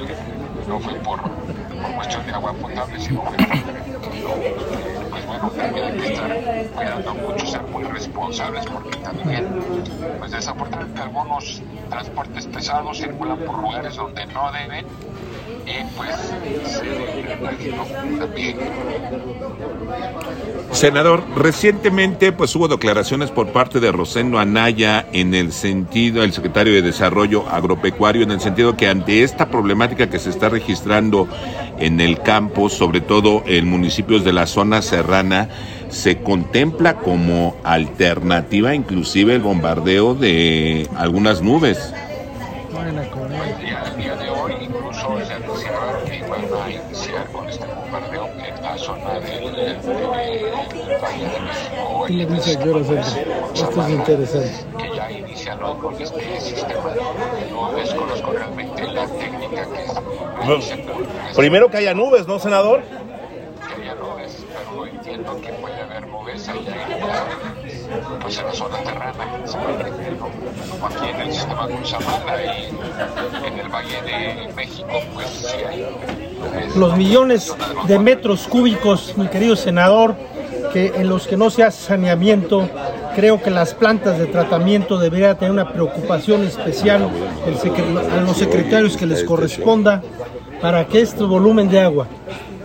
no 0.68 0.78
fue 0.78 0.94
por, 0.94 1.20
por 1.22 1.94
cuestión 1.96 2.26
de 2.26 2.32
agua 2.32 2.52
potable, 2.52 3.00
sino 3.00 3.22
fue 3.22 3.36
por, 3.36 3.48
pues 5.10 5.26
bueno, 5.26 5.50
también 5.50 5.86
hay 5.86 5.98
que 5.98 6.12
estar 6.12 6.36
cuidando 6.76 7.14
mucho, 7.14 7.46
ser 7.46 7.62
muy 7.62 7.82
responsables, 7.84 8.64
porque 8.66 8.96
también, 8.98 9.48
pues 10.20 10.30
desafortunadamente 10.30 11.02
algunos 11.02 11.62
transportes 11.90 12.46
pesados 12.46 12.98
circulan 12.98 13.38
por 13.38 13.58
lugares 13.58 13.96
donde 13.96 14.26
no 14.26 14.52
deben 14.52 14.86
Senador, 20.72 21.22
recientemente 21.36 22.32
pues 22.32 22.54
hubo 22.56 22.68
declaraciones 22.68 23.30
por 23.30 23.52
parte 23.52 23.80
de 23.80 23.92
Rosendo 23.92 24.38
Anaya 24.38 25.06
en 25.12 25.34
el 25.34 25.52
sentido, 25.52 26.22
el 26.22 26.32
secretario 26.32 26.74
de 26.74 26.82
Desarrollo 26.82 27.48
Agropecuario, 27.48 28.22
en 28.22 28.32
el 28.32 28.40
sentido 28.40 28.76
que 28.76 28.88
ante 28.88 29.22
esta 29.22 29.48
problemática 29.48 30.10
que 30.10 30.18
se 30.18 30.30
está 30.30 30.48
registrando 30.48 31.28
en 31.78 32.00
el 32.00 32.20
campo, 32.20 32.68
sobre 32.68 33.00
todo 33.00 33.44
en 33.46 33.68
municipios 33.68 34.24
de 34.24 34.32
la 34.32 34.46
zona 34.46 34.82
serrana, 34.82 35.48
se 35.88 36.18
contempla 36.18 36.96
como 36.96 37.56
alternativa 37.62 38.74
inclusive 38.74 39.34
el 39.34 39.42
bombardeo 39.42 40.14
de 40.14 40.88
algunas 40.96 41.40
nubes. 41.40 41.94
El 42.86 44.33
México. 52.04 52.06
¿Qué 52.06 52.12
le 52.12 52.26
dice 52.26 52.50
a 52.50 53.68
Esto 53.68 53.82
es 53.82 53.90
interesante. 53.90 54.52
Que 54.78 54.96
ya 54.96 55.10
inician 55.10 55.60
¿no? 55.60 55.78
con 55.78 56.00
este 56.00 56.40
sistema 56.40 56.90
de 56.90 57.50
nubes. 57.50 57.94
Conozco 57.94 58.32
realmente 58.32 58.82
la 58.88 59.06
técnica 59.06 59.66
que 59.66 59.84
es. 59.84 61.36
Primero 61.36 61.70
que 61.70 61.76
haya 61.78 61.94
nubes, 61.94 62.26
¿no, 62.26 62.38
senador? 62.38 62.82
Que 62.82 63.82
haya 63.82 63.94
nubes, 63.94 64.44
pero 64.48 64.86
entiendo 64.86 65.40
que 65.40 65.52
puede 65.54 65.80
haber 65.80 66.06
nubes 66.06 66.48
allá 66.48 66.86
en 66.88 67.74
pues 68.20 68.38
en 68.38 68.46
la 68.46 68.52
zona 68.52 68.78
terrana, 68.78 69.14
como 70.70 70.86
aquí 70.86 71.08
en 71.08 71.20
el 71.20 71.32
sistema 71.32 71.68
Cuchamala 71.68 72.44
y 72.44 72.68
en 73.46 73.58
el 73.58 73.68
Valle 73.68 74.02
de 74.02 74.52
México, 74.54 74.88
pues 75.12 75.28
sí 75.28 75.56
hay. 75.66 75.86
Los 76.76 76.96
millones 76.96 77.54
de 77.86 77.98
metros 77.98 78.46
cúbicos, 78.48 79.16
mi 79.16 79.28
querido 79.28 79.56
senador, 79.56 80.14
que 80.74 80.88
en 80.96 81.08
los 81.08 81.28
que 81.28 81.36
no 81.36 81.50
se 81.50 81.62
hace 81.62 81.80
saneamiento, 81.84 82.68
creo 83.14 83.40
que 83.40 83.50
las 83.50 83.74
plantas 83.74 84.18
de 84.18 84.26
tratamiento 84.26 84.98
deberían 84.98 85.38
tener 85.38 85.52
una 85.52 85.72
preocupación 85.72 86.42
especial 86.42 87.08
a 88.12 88.20
los 88.20 88.36
secretarios 88.36 88.96
que 88.96 89.06
les 89.06 89.22
corresponda 89.22 90.02
para 90.60 90.84
que 90.88 91.00
este 91.00 91.22
volumen 91.22 91.70
de 91.70 91.78
agua 91.78 92.08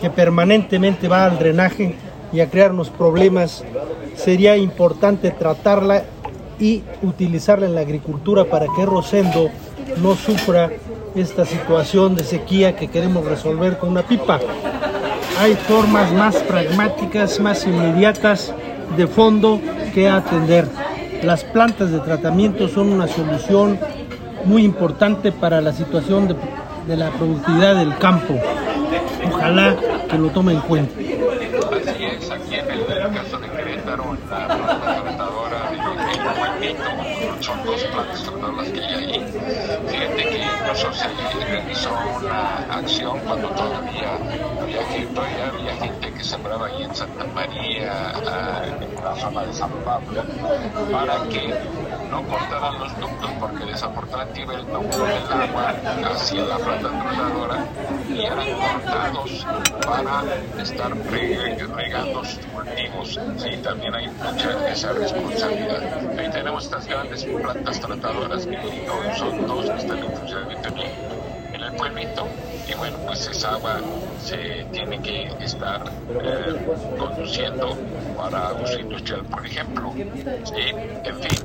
que 0.02 0.10
permanentemente 0.10 1.08
va 1.08 1.26
al 1.26 1.38
drenaje 1.38 1.98
y 2.34 2.40
a 2.40 2.50
crearnos 2.50 2.90
problemas 2.90 3.64
sería 4.16 4.58
importante 4.58 5.30
tratarla 5.30 6.02
y 6.60 6.82
utilizarla 7.04 7.68
en 7.68 7.76
la 7.76 7.82
agricultura 7.82 8.46
para 8.46 8.66
que 8.76 8.88
Rosendo 8.88 9.52
no 9.98 10.16
sufra 10.16 10.72
esta 11.14 11.46
situación 11.46 12.16
de 12.16 12.24
sequía 12.24 12.76
que 12.76 12.88
queremos 12.88 13.24
resolver 13.24 13.78
con 13.78 13.90
una 13.90 14.02
pipa. 14.02 14.40
Hay 15.40 15.56
formas 15.56 16.12
más 16.12 16.36
pragmáticas, 16.36 17.40
más 17.40 17.66
inmediatas 17.66 18.54
de 18.98 19.08
fondo 19.08 19.62
que 19.94 20.10
atender. 20.10 20.68
Las 21.24 21.46
plantas 21.46 21.92
de 21.92 22.00
tratamiento 22.00 22.68
son 22.68 22.92
una 22.92 23.08
solución 23.08 23.80
muy 24.44 24.66
importante 24.66 25.32
para 25.32 25.62
la 25.62 25.72
situación 25.72 26.28
de, 26.28 26.36
de 26.88 26.98
la 26.98 27.10
productividad 27.12 27.78
del 27.78 27.98
campo. 28.00 28.38
Ojalá 29.32 29.78
que 30.10 30.18
lo 30.18 30.28
tome 30.30 30.52
en 30.52 30.60
cuenta. 30.60 30.94
Así 31.00 32.04
es, 32.04 32.32
aquí 32.32 32.56
en 32.56 32.70
el, 32.70 32.86
caso 33.14 33.40
de 33.40 33.50
Querétaro, 33.50 34.18
la 34.30 34.48
planta 34.48 35.02
tratadora 35.02 35.72
de 35.72 36.68
Huequito, 36.68 37.42
son 37.42 37.64
dos 37.64 37.82
plantas 37.84 38.24
tratadoras 38.24 38.68
que 38.70 38.80
hay 38.82 38.94
ahí. 38.94 39.26
Fíjate 39.88 40.24
que 40.24 40.44
incluso 40.44 40.94
se 40.94 41.08
realizó 41.46 41.92
una 42.18 42.58
acción 42.78 43.20
cuando 43.20 43.48
todavía 43.50 43.99
todavía 45.20 45.48
había 45.48 45.76
gente 45.76 46.14
que 46.14 46.24
sembraba 46.24 46.68
ahí 46.68 46.84
en 46.84 46.96
Santa 46.96 47.26
María, 47.26 48.14
en 48.66 49.04
la 49.04 49.16
zona 49.16 49.44
de 49.44 49.54
San 49.54 49.72
Pablo, 49.84 50.24
para 50.92 51.28
que 51.28 51.54
no 52.10 52.24
cortaran 52.24 52.80
los 52.80 53.00
ductos, 53.00 53.32
porque 53.40 53.66
desafortunadamente 53.66 54.44
el 54.44 54.66
ducto 54.66 55.04
del 55.04 55.24
agua 55.32 55.76
hacia 56.12 56.44
la 56.46 56.58
planta 56.58 56.90
tratadora 56.90 57.66
y 58.10 58.26
eran 58.26 58.48
cortados 58.54 59.46
para 59.86 60.24
estar 60.62 60.92
regando 61.76 62.24
sus 62.24 62.46
cultivos. 62.46 63.20
Sí, 63.38 63.58
también 63.58 63.96
hay 63.96 64.08
mucha 64.08 64.72
esa 64.72 64.94
responsabilidad. 64.94 65.82
Ahí 66.18 66.30
tenemos 66.32 66.64
estas 66.64 66.88
grandes 66.88 67.26
plantas 67.26 67.80
tratadoras 67.80 68.46
que 68.46 68.88
son 69.18 69.48
dos 69.48 69.70
que 69.70 69.78
están 69.78 70.00
en 70.00 70.12
funcionamiento 70.14 70.70
pueblito 71.80 72.28
y 72.68 72.74
bueno, 72.76 72.98
pues 73.06 73.28
esa 73.28 73.54
agua 73.54 73.80
se 74.22 74.66
tiene 74.72 75.02
que 75.02 75.32
estar 75.40 75.82
eh, 76.22 76.56
conduciendo 77.00 77.76
para 78.18 78.54
uso 78.54 78.80
industrial, 78.80 79.24
por 79.26 79.46
ejemplo. 79.46 79.94
Y, 79.96 80.70
en 81.08 81.20
fin, 81.22 81.40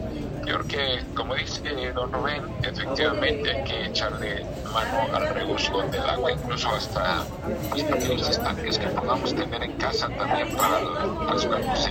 yo 0.45 0.59
creo 0.59 0.67
que, 0.67 1.03
como 1.15 1.37
dice 1.37 1.93
don 1.93 2.13
Rubén, 2.13 2.43
efectivamente 2.63 3.51
hay 3.51 3.65
que 3.65 3.87
echarle 3.87 4.45
mano 4.73 5.15
al 5.15 5.35
reuso 5.35 5.83
del 5.83 6.03
agua, 6.03 6.33
incluso 6.33 6.69
hasta 6.69 7.25
los 7.71 7.83
pequeños 7.85 8.29
estanques 8.29 8.79
que 8.79 8.89
podamos 8.89 9.35
tener 9.35 9.63
en 9.63 9.73
casa 9.75 10.09
también 10.09 10.55
para 10.57 10.81
pues, 11.29 11.47
cuando 11.47 11.77
se 11.77 11.91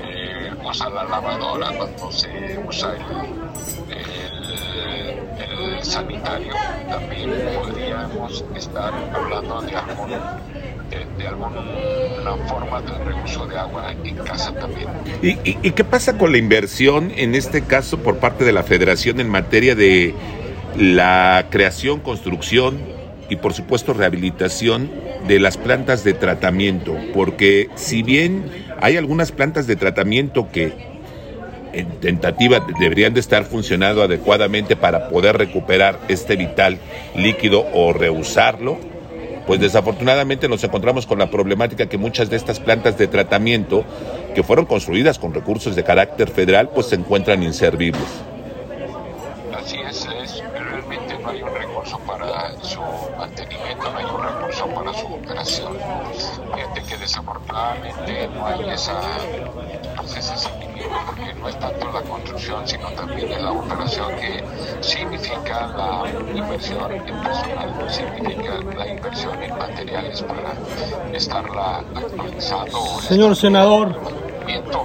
eh, 0.00 0.52
usa 0.64 0.88
la 0.90 1.04
lavadora, 1.04 1.72
cuando 1.76 2.12
se 2.12 2.58
usa 2.66 2.94
el, 2.94 3.98
el 3.98 4.13
sanitario, 5.84 6.54
también 6.88 7.30
podríamos 7.54 8.44
estar 8.56 8.92
hablando 9.14 9.62
de 9.62 9.76
algún 9.76 10.10
de, 11.18 11.26
alguna 11.26 12.36
forma 12.46 12.80
de 12.82 13.04
reuso 13.04 13.46
de 13.46 13.58
agua 13.58 13.94
en 14.04 14.16
casa 14.16 14.52
también. 14.54 14.88
¿Y, 15.22 15.38
¿Y, 15.44 15.70
qué 15.72 15.84
pasa 15.84 16.18
con 16.18 16.32
la 16.32 16.38
inversión, 16.38 17.12
en 17.16 17.34
este 17.34 17.62
caso, 17.62 17.98
por 17.98 18.18
parte 18.18 18.44
de 18.44 18.52
la 18.52 18.62
Federación 18.62 19.20
en 19.20 19.28
materia 19.28 19.74
de 19.74 20.14
la 20.76 21.46
creación, 21.50 22.00
construcción 22.00 22.78
y, 23.28 23.36
por 23.36 23.54
supuesto, 23.54 23.92
rehabilitación 23.92 24.90
de 25.26 25.40
las 25.40 25.56
plantas 25.56 26.04
de 26.04 26.14
tratamiento? 26.14 26.96
Porque 27.12 27.70
si 27.74 28.02
bien 28.02 28.44
hay 28.80 28.96
algunas 28.96 29.32
plantas 29.32 29.66
de 29.66 29.76
tratamiento 29.76 30.48
que 30.52 30.93
en 31.74 32.00
tentativa 32.00 32.64
deberían 32.78 33.14
de 33.14 33.20
estar 33.20 33.44
funcionando 33.44 34.02
adecuadamente 34.02 34.76
para 34.76 35.08
poder 35.08 35.36
recuperar 35.36 35.98
este 36.08 36.36
vital 36.36 36.78
líquido 37.16 37.66
o 37.72 37.92
reusarlo, 37.92 38.78
pues 39.46 39.60
desafortunadamente 39.60 40.48
nos 40.48 40.64
encontramos 40.64 41.06
con 41.06 41.18
la 41.18 41.30
problemática 41.30 41.86
que 41.86 41.98
muchas 41.98 42.30
de 42.30 42.36
estas 42.36 42.60
plantas 42.60 42.96
de 42.96 43.08
tratamiento 43.08 43.84
que 44.34 44.42
fueron 44.42 44.66
construidas 44.66 45.18
con 45.18 45.34
recursos 45.34 45.76
de 45.76 45.84
carácter 45.84 46.30
federal 46.30 46.70
pues 46.70 46.86
se 46.86 46.94
encuentran 46.94 47.42
inservibles. 47.42 48.02
Así 49.56 49.78
es, 49.78 50.08
es 50.22 50.42
realmente 50.52 51.18
no 51.22 51.30
hay 51.30 51.42
un 51.42 51.54
recurso 51.54 51.98
para 52.06 52.60
su 52.62 52.80
mantenimiento, 53.18 53.90
no 53.90 53.98
hay 53.98 54.04
un 54.04 54.22
recurso 54.22 54.66
para 54.68 54.94
su 54.94 55.06
operación. 55.06 55.78
Fíjate 56.54 56.82
que 56.82 56.96
desafortunadamente 56.96 58.28
no 58.34 58.46
hay 58.46 58.70
esa, 58.70 59.00
pues 59.96 60.16
porque 61.06 61.34
no 61.40 61.48
es 61.48 61.58
tanto 61.58 61.92
la 61.92 62.02
construcción, 62.02 62.66
sino 62.66 62.88
también 62.90 63.42
la 63.42 63.52
operación 63.52 64.12
que 64.16 64.44
significa 64.80 65.68
la 65.76 66.36
inversión 66.36 66.92
en 66.92 67.02
personal, 67.04 67.86
significa 67.88 68.60
la 68.76 68.88
inversión 68.88 69.42
en 69.42 69.56
materiales 69.56 70.22
para 70.22 71.16
estarla 71.16 71.84
actualizando. 71.94 72.78
Señor 73.00 73.36
senador, 73.36 73.98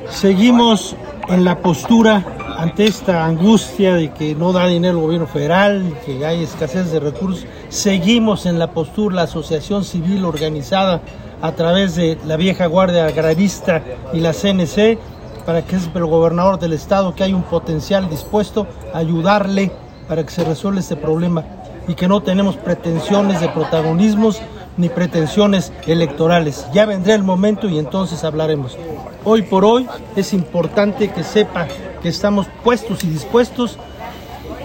seguimos 0.10 0.96
en 1.28 1.46
la 1.46 1.60
postura 1.60 2.24
ante 2.58 2.86
esta 2.86 3.26
angustia 3.26 3.96
de 3.96 4.12
que 4.12 4.36
no 4.36 4.52
da 4.52 4.68
dinero 4.68 4.98
el 4.98 5.04
gobierno 5.04 5.28
federal, 5.28 5.96
que 6.06 6.26
hay 6.26 6.44
escasez 6.44 6.92
de 6.92 7.00
recursos. 7.00 7.46
Seguimos 7.70 8.46
en 8.46 8.60
la 8.60 8.72
postura, 8.72 9.16
la 9.16 9.22
asociación 9.24 9.84
civil 9.86 10.26
organizada 10.26 11.02
a 11.42 11.52
través 11.54 11.96
de 11.96 12.18
la 12.26 12.36
vieja 12.36 12.66
guardia 12.66 13.06
agrarista 13.06 13.82
y 14.12 14.20
la 14.20 14.34
CNC, 14.34 14.98
para 15.50 15.64
que 15.64 15.78
es 15.78 15.90
el 15.96 16.06
gobernador 16.06 16.60
del 16.60 16.74
estado 16.74 17.16
que 17.16 17.24
hay 17.24 17.34
un 17.34 17.42
potencial 17.42 18.08
dispuesto 18.08 18.68
a 18.94 19.00
ayudarle 19.00 19.72
para 20.08 20.24
que 20.24 20.30
se 20.30 20.44
resuelva 20.44 20.80
este 20.80 20.96
problema 20.96 21.44
y 21.88 21.96
que 21.96 22.08
no 22.08 22.22
tenemos 22.22 22.56
pretensiones 22.56 23.42
de 23.42 23.50
protagonismos 23.50 24.40
ni 24.78 24.90
pretensiones 24.90 25.74
electorales. 25.88 26.68
Ya 26.72 26.86
vendrá 26.86 27.16
el 27.16 27.24
momento 27.24 27.68
y 27.68 27.80
entonces 27.80 28.24
hablaremos. 28.24 28.78
Hoy 29.26 29.42
por 29.42 29.66
hoy 29.66 29.88
es 30.16 30.34
importante 30.34 31.12
que 31.12 31.24
sepa 31.24 31.68
que 32.04 32.10
estamos 32.10 32.46
puestos 32.64 33.04
y 33.04 33.08
dispuestos 33.08 33.80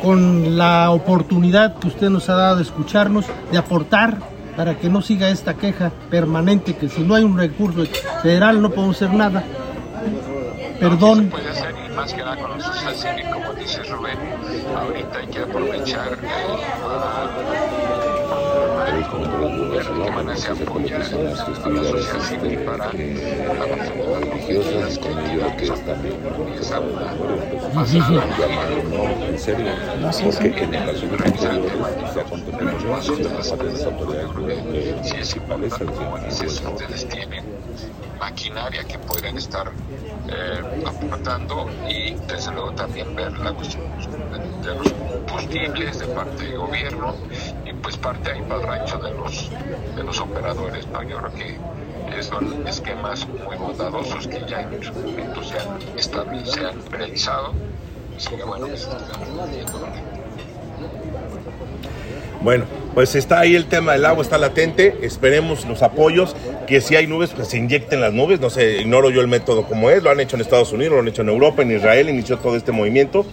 con 0.03 0.59
la 0.59 0.91
oportunidad 0.91 1.79
que 1.79 1.89
usted 1.89 2.11
nos 2.11 2.29
ha 2.29 2.35
dado 2.35 2.57
de 2.57 2.63
escucharnos, 2.63 3.25
de 3.51 3.57
aportar 3.57 4.19
para 4.55 4.77
que 4.77 4.91
no 4.91 5.01
siga 5.01 5.31
esta 5.31 5.55
queja 5.55 5.93
permanente 6.11 6.77
que 6.77 6.91
si 6.91 7.01
no 7.01 7.15
hay 7.15 7.25
un 7.25 7.39
recurso 7.39 7.87
federal 8.23 8.61
no 8.61 8.69
podemos 8.69 8.97
hacer 8.97 9.15
nada. 9.15 9.43
Perdón, 10.85 11.31
puede 11.31 11.49
hacer 11.49 11.75
y 11.83 11.89
más 11.95 12.13
que 12.13 12.21
nada 12.21 12.37
con 12.37 12.59
los 12.59 12.63
sociedad 12.63 12.93
civil, 12.93 13.25
como 13.33 13.55
dice 13.55 13.83
Rubén, 13.85 14.19
ahorita 14.77 15.19
hay 15.19 15.27
que 15.29 15.39
aprovechar 15.39 16.19
eh, 16.23 16.29
se 20.37 20.53
apoya 20.53 20.97
a 20.97 20.99
la 20.99 21.07
sociedad 21.07 22.21
civil 22.21 22.59
para 22.67 22.85
la 22.85 22.91
que 22.91 22.99
quiero 24.47 25.57
que 25.57 25.67
empieza 26.43 26.77
a 26.77 26.81
pasar 27.73 28.03
En 29.27 29.39
serio, 29.39 29.71
porque 30.35 30.65
en 30.65 30.75
el 30.75 30.85
caso 30.85 31.07
de 31.07 31.17
la 31.17 32.59
tenemos 32.59 32.85
más 32.85 33.09
ustedes 33.09 33.47
si 35.03 35.17
es 35.17 35.37
importante, 35.37 35.85
como 35.87 36.19
dices, 36.19 36.63
ustedes 36.63 37.09
tienen 37.09 37.54
maquinaria 38.25 38.83
que 38.85 38.99
podrían 38.99 39.37
estar 39.37 39.71
eh, 40.29 40.83
aportando 40.87 41.69
y 41.87 42.15
desde 42.27 42.53
luego 42.53 42.73
también 42.73 43.15
ver 43.15 43.33
la 43.39 43.53
cuestión 43.53 43.85
de, 44.63 44.75
los 44.75 44.93
combustibles 44.93 45.99
de 45.99 46.07
parte 46.07 46.45
del 46.45 46.59
gobierno 46.59 47.15
y 47.67 47.73
pues 47.75 47.99
parte 47.99 48.33
ahí 48.33 48.41
para 48.49 48.61
el 48.63 48.67
rancho 48.67 48.99
de 48.99 49.11
los 49.13 49.51
de 49.97 50.03
los 50.03 50.19
operadores 50.21 50.87
no 50.89 51.03
yo 51.03 51.19
creo 51.19 51.35
que 51.35 52.23
son 52.23 52.67
esquemas 52.67 53.29
muy 53.29 53.57
bondadosos 53.57 54.27
que 54.27 54.41
ya 54.49 54.63
en 54.63 54.83
su 54.83 54.95
momento 54.95 55.43
se 55.43 55.59
han 55.59 55.99
establecido 55.99 56.55
se 56.55 56.67
han 56.67 56.91
realizado 56.91 57.53
así 58.17 58.35
que 58.37 58.45
bueno 58.45 58.67
haciendo 58.67 59.87
Bueno, 62.45 62.67
pues 62.93 63.15
está 63.15 63.41
ahí 63.41 63.57
el 63.57 63.65
tema 63.65 63.93
del 63.95 64.05
agua, 64.05 64.23
está 64.23 64.37
latente. 64.37 64.99
Esperemos 65.03 65.65
los 65.65 65.83
apoyos, 65.83 66.37
que 66.67 66.83
si 66.83 66.95
hay 66.95 67.07
nubes, 67.07 67.31
pues 67.31 67.49
se 67.49 67.57
inyecten 67.57 68.03
las 68.03 68.13
nubes. 68.13 68.39
No 68.39 68.51
sé, 68.51 68.83
ignoro 68.83 69.09
yo 69.11 69.23
el 69.23 69.29
método 69.29 69.65
como 69.67 69.89
es. 69.89 70.03
Lo 70.03 70.11
han 70.11 70.21
hecho 70.21 70.37
en 70.37 70.43
Estados 70.43 70.71
Unidos, 70.73 70.93
lo 70.93 71.01
han 71.01 71.09
hecho 71.09 71.23
en 71.23 71.31
Europa, 71.31 71.63
en 71.63 71.75
Israel, 71.75 72.11
inició 72.11 72.39
todo 72.39 72.55
este 72.57 72.71
movimiento. 72.71 73.25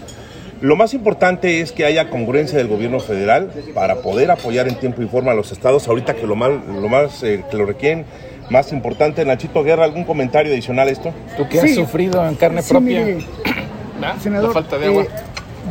Lo 0.61 0.75
más 0.77 0.93
importante 0.93 1.59
es 1.59 1.71
que 1.73 1.83
haya 1.85 2.09
congruencia 2.09 2.57
del 2.57 2.67
gobierno 2.69 2.99
federal 3.01 3.51
para 3.73 3.95
poder 3.97 4.31
apoyar 4.31 4.67
en 4.69 4.75
tiempo 4.75 5.01
y 5.01 5.07
forma 5.07 5.31
a 5.31 5.35
los 5.35 5.51
estados. 5.51 5.87
Ahorita 5.89 6.13
que 6.15 6.25
lo 6.25 6.35
más, 6.35 6.51
lo 6.67 6.87
más 6.87 7.21
eh, 7.23 7.43
que 7.51 7.57
lo 7.57 7.65
requieren, 7.65 8.05
más 8.49 8.71
importante. 8.71 9.25
Nachito 9.25 9.61
Guerra, 9.63 9.83
¿algún 9.83 10.05
comentario 10.05 10.53
adicional 10.53 10.87
a 10.87 10.91
esto? 10.91 11.13
Tú 11.35 11.49
que 11.49 11.59
has 11.59 11.65
Sí. 11.67 11.75
sufrido 11.75 12.25
en 12.25 12.35
carne 12.35 12.61
Sí, 12.61 12.69
propia 12.69 13.05
senador, 14.21 14.49
la 14.49 14.53
falta 14.53 14.77
de 14.77 14.85
agua. 14.85 15.03
eh, 15.03 15.07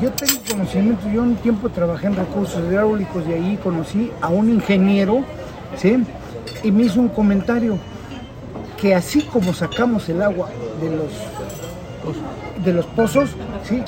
yo 0.00 0.10
tengo 0.12 0.40
conocimiento, 0.48 1.08
yo 1.10 1.22
un 1.22 1.36
tiempo 1.36 1.68
trabajé 1.68 2.06
en 2.06 2.16
recursos 2.16 2.62
hidráulicos 2.68 3.24
y 3.28 3.32
ahí 3.32 3.58
conocí 3.62 4.10
a 4.20 4.28
un 4.28 4.48
ingeniero, 4.48 5.24
¿sí? 5.76 6.04
Y 6.62 6.70
me 6.70 6.84
hizo 6.84 7.00
un 7.00 7.08
comentario 7.08 7.78
que 8.80 8.94
así 8.94 9.22
como 9.22 9.52
sacamos 9.52 10.08
el 10.08 10.22
agua 10.22 10.48
de 10.80 10.96
los, 10.96 12.64
de 12.64 12.72
los 12.72 12.86
pozos, 12.86 13.30
¿sí? 13.64 13.82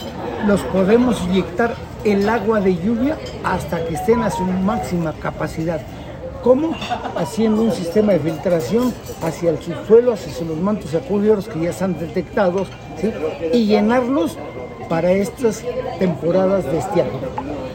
Los 0.46 0.60
podemos 0.62 1.22
inyectar 1.22 1.74
el 2.04 2.28
agua 2.28 2.60
de 2.60 2.76
lluvia 2.76 3.16
hasta 3.44 3.84
que 3.84 3.94
estén 3.94 4.22
a 4.22 4.30
su 4.30 4.42
máxima 4.42 5.12
capacidad. 5.12 5.80
¿Cómo? 6.42 6.74
Haciendo 7.16 7.62
un 7.62 7.70
sistema 7.70 8.12
de 8.12 8.18
filtración 8.18 8.92
hacia 9.22 9.50
el 9.50 9.62
subsuelo, 9.62 10.12
hacia 10.12 10.44
los 10.44 10.56
mantos 10.58 10.92
acuíferos 10.94 11.48
que 11.48 11.60
ya 11.60 11.70
están 11.70 11.96
detectados, 11.98 12.66
¿sí? 13.00 13.12
y 13.52 13.66
llenarlos 13.66 14.36
para 14.92 15.10
estas 15.12 15.64
temporadas 15.98 16.70
de 16.70 16.76
estiaje. 16.76 17.12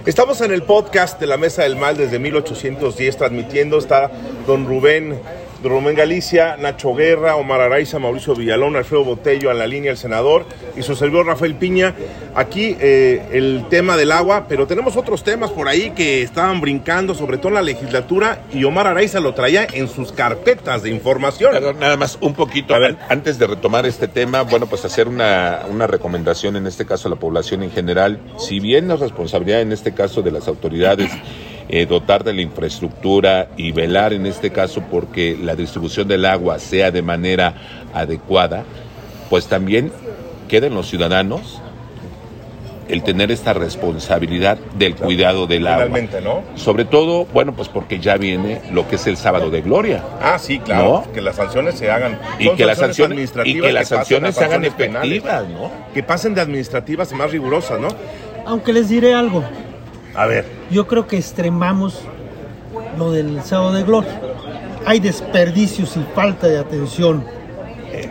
Estamos 0.06 0.40
en 0.42 0.52
el 0.52 0.62
podcast 0.62 1.20
de 1.20 1.26
la 1.26 1.36
Mesa 1.36 1.64
del 1.64 1.76
Mal 1.76 1.98
desde 1.98 2.20
1810 2.20 3.18
transmitiendo. 3.18 3.80
Está 3.80 4.12
don 4.46 4.68
Rubén, 4.68 5.20
don 5.62 5.72
Rubén 5.72 5.96
Galicia, 5.96 6.58
Nacho 6.58 6.94
Guerra, 6.94 7.36
Omar 7.36 7.62
Araiza, 7.62 8.00
Mauricio 8.00 8.36
Villalón, 8.36 8.76
Alfredo 8.76 9.04
Botello 9.04 9.52
en 9.52 9.58
la 9.58 9.68
línea, 9.68 9.92
el 9.92 9.98
senador 9.98 10.46
y 10.76 10.82
su 10.82 10.96
servidor 10.96 11.26
Rafael 11.26 11.56
Piña. 11.56 11.94
Aquí 12.36 12.76
eh, 12.80 13.22
el 13.32 13.66
tema 13.70 13.98
del 13.98 14.12
agua, 14.12 14.46
pero 14.48 14.68
tenemos 14.68 14.96
otros 14.96 15.24
temas 15.24 15.52
por 15.52 15.68
ahí 15.68 15.92
que 15.92 16.22
estaban 16.22 16.62
brincando, 16.62 17.16
sobre 17.16 17.38
todo 17.38 17.50
en 17.50 17.56
la 17.56 17.62
legislatura, 17.62 18.44
y 18.54 18.64
Omar 18.64 18.88
Araiza 18.88 19.20
lo 19.20 19.34
traía 19.34 19.68
en 19.72 19.88
sus 19.88 20.12
carpetas 20.12 20.84
de 20.84 20.90
información. 20.90 21.52
Perdón, 21.54 21.80
nada 21.80 21.98
más 21.98 22.18
un 22.22 22.34
poquito 22.34 22.76
A 22.76 22.80
ver. 22.80 22.98
antes 23.10 23.40
de 23.40 23.48
retomar 23.48 23.86
este 23.86 24.08
tema, 24.08 24.44
bueno, 24.44 24.68
pues 24.68 24.86
hacer 24.86 25.08
una, 25.08 25.62
una 25.70 25.88
recomendación 25.88 26.56
en 26.56 26.68
este 26.68 26.86
caso 26.86 27.08
a 27.08 27.12
la 27.12 27.18
población 27.18 27.64
en 27.64 27.72
general. 27.72 28.20
Si 28.38 28.60
bien 28.60 28.92
es 28.92 29.00
responsabilidad 29.00 29.62
en 29.62 29.72
este 29.72 29.94
caso 29.94 30.22
de 30.22 30.32
las 30.32 30.48
autoridades 30.48 31.12
eh, 31.70 31.86
dotar 31.86 32.24
de 32.24 32.34
la 32.34 32.42
infraestructura 32.42 33.50
y 33.58 33.72
velar 33.72 34.14
en 34.14 34.26
este 34.26 34.52
caso 34.52 34.82
porque 34.90 35.38
la 35.42 35.56
distribución 35.56 36.08
del 36.08 36.26
agua 36.26 36.60
sea 36.60 36.92
de 36.92 37.02
manera 37.02 37.54
adecuada, 37.94 38.64
pues 39.30 39.48
también 39.48 39.92
queda 40.48 40.68
en 40.68 40.76
los 40.76 40.88
ciudadanos 40.88 41.62
el 42.88 43.04
tener 43.04 43.32
esta 43.32 43.52
responsabilidad 43.54 44.58
del 44.78 44.96
cuidado 44.96 45.46
del 45.46 45.68
agua. 45.68 46.00
¿no? 46.24 46.44
Sobre 46.56 46.86
todo, 46.86 47.26
bueno, 47.34 47.54
pues 47.54 47.68
porque 47.68 48.00
ya 48.00 48.16
viene 48.16 48.62
lo 48.72 48.88
que 48.88 48.96
es 48.96 49.06
el 49.08 49.18
sábado 49.18 49.50
de 49.50 49.62
gloria. 49.62 50.04
Ah, 50.22 50.40
sí, 50.40 50.60
claro. 50.60 51.04
¿No? 51.06 51.12
Que 51.12 51.20
las 51.20 51.36
sanciones 51.36 51.76
se 51.76 51.92
hagan. 51.92 52.18
y 52.40 52.50
que 52.52 52.66
las 52.66 52.78
sanciones 52.78 52.78
sanciones 52.78 53.00
y 53.00 53.04
administrativas 53.04 53.68
que 53.68 53.74
las 53.74 53.88
sanciones 53.90 54.36
se 54.36 54.46
hagan 54.46 54.62
penales. 54.78 55.18
efectivas, 55.18 55.50
¿no? 55.50 55.72
Que 55.94 56.02
pasen 56.02 56.34
de 56.34 56.40
administrativas 56.40 57.12
más 57.12 57.30
rigurosas, 57.30 57.78
¿no? 57.80 57.90
aunque 58.48 58.72
les 58.72 58.88
diré 58.88 59.14
algo, 59.14 59.44
A 60.18 60.26
ver. 60.26 60.46
yo 60.72 60.88
creo 60.88 61.08
que 61.08 61.16
extremamos 61.18 62.02
lo 62.98 63.12
del 63.12 63.42
sábado 63.44 63.74
de 63.74 63.84
gloria. 63.84 64.20
Hay 64.86 65.00
desperdicios 65.00 65.96
y 65.98 66.04
falta 66.16 66.48
de 66.48 66.58
atención 66.58 67.24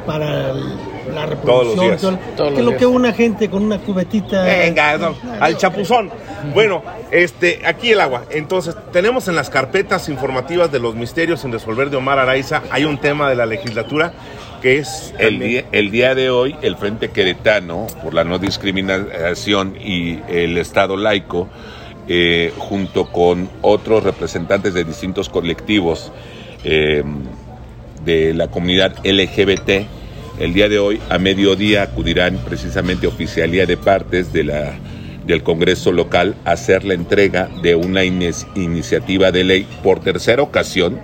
para 0.07 0.51
el- 0.53 0.77
la 1.15 1.27
Todos 1.27 1.67
los 1.67 1.77
reproducción. 1.77 1.85
días. 1.89 2.01
todo- 2.01 2.19
Todos 2.37 2.51
que 2.51 2.57
los 2.57 2.65
lo 2.65 2.71
días. 2.71 2.79
que 2.81 2.87
una 2.87 3.13
gente 3.13 3.51
con 3.51 3.63
una 3.65 3.79
cubetita. 3.79 4.43
Venga, 4.45 4.99
no, 4.99 5.15
al 5.41 5.57
chapuzón. 5.57 6.11
Bueno, 6.55 6.83
este, 7.11 7.63
aquí 7.65 7.91
el 7.93 8.01
agua. 8.01 8.25
Entonces, 8.31 8.77
tenemos 8.93 9.27
en 9.29 9.35
las 9.37 9.49
carpetas 9.51 10.09
informativas 10.09 10.71
de 10.71 10.79
los 10.79 10.95
misterios 10.95 11.41
sin 11.41 11.53
resolver 11.53 11.91
de 11.91 11.97
Omar 11.97 12.19
Araiza, 12.19 12.63
hay 12.71 12.85
un 12.85 12.99
tema 12.99 13.29
de 13.29 13.37
la 13.37 13.47
legislatura 13.47 14.13
que 14.63 14.79
es 14.79 15.15
El 15.19 15.39
día, 15.39 15.65
el 15.73 15.91
día 15.91 16.15
de 16.15 16.31
hoy, 16.31 16.57
el 16.63 16.77
Frente 16.77 17.11
Queretano, 17.11 17.87
por 18.03 18.15
la 18.15 18.25
no 18.25 18.39
discriminación 18.39 19.77
y 19.81 20.21
el 20.29 20.57
Estado 20.59 20.97
laico, 20.97 21.49
eh, 22.09 22.53
junto 22.59 23.11
con 23.11 23.49
otros 23.63 24.05
representantes 24.05 24.75
de 24.75 24.85
distintos 24.85 25.29
colectivos 25.29 26.13
eh, 26.65 27.03
de 28.05 28.35
la 28.35 28.49
comunidad 28.49 28.95
LGBT, 29.05 29.87
el 30.39 30.53
día 30.55 30.69
de 30.69 30.79
hoy, 30.79 31.01
a 31.09 31.19
mediodía, 31.19 31.83
acudirán 31.83 32.37
precisamente 32.39 33.07
oficialía 33.07 33.67
de 33.67 33.77
partes 33.77 34.33
de 34.33 34.45
la, 34.45 34.75
del 35.27 35.43
Congreso 35.43 35.93
local 35.93 36.37
a 36.45 36.53
hacer 36.53 36.85
la 36.85 36.95
entrega 36.95 37.49
de 37.63 37.75
una 37.75 38.05
inici- 38.05 38.47
iniciativa 38.55 39.33
de 39.33 39.45
ley 39.45 39.67
por 39.83 40.01
tercera 40.01 40.43
ocasión 40.43 41.01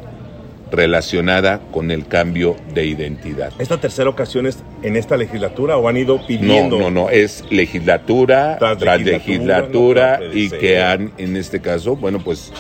relacionada 0.73 1.61
con 1.71 1.91
el 1.91 2.07
cambio 2.07 2.57
de 2.75 2.87
identidad. 2.87 3.53
¿Esta 3.59 3.79
tercera 3.79 4.09
ocasión 4.09 4.47
es 4.47 4.59
en 4.83 4.97
esta 4.97 5.17
legislatura 5.17 5.77
o 5.77 5.89
han 5.89 5.99
ido 5.99 6.27
pidiendo? 6.27 6.79
No, 6.79 6.91
no, 6.91 7.03
no, 7.03 7.11
es 7.11 7.45
legislatura 7.51 8.57
Tras 8.59 8.79
tras 8.79 9.01
legislatura, 9.01 10.19
legislatura 10.19 10.19
no, 10.19 10.27
no 10.27 10.39
y 10.39 10.51
que 10.51 10.83
han, 10.83 11.13
en 11.19 11.37
este 11.37 11.61
caso, 11.61 11.95
bueno, 11.95 12.19
pues 12.19 12.53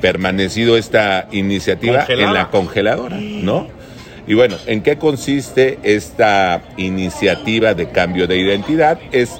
permanecido 0.00 0.76
esta 0.76 1.28
iniciativa 1.30 1.98
Congelada. 1.98 2.28
en 2.28 2.34
la 2.34 2.50
congeladora, 2.50 3.16
¿no? 3.18 3.68
Y 4.26 4.34
bueno, 4.34 4.56
¿en 4.66 4.82
qué 4.82 4.98
consiste 4.98 5.78
esta 5.82 6.62
iniciativa 6.76 7.74
de 7.74 7.88
cambio 7.90 8.26
de 8.26 8.36
identidad? 8.36 8.98
Es 9.10 9.32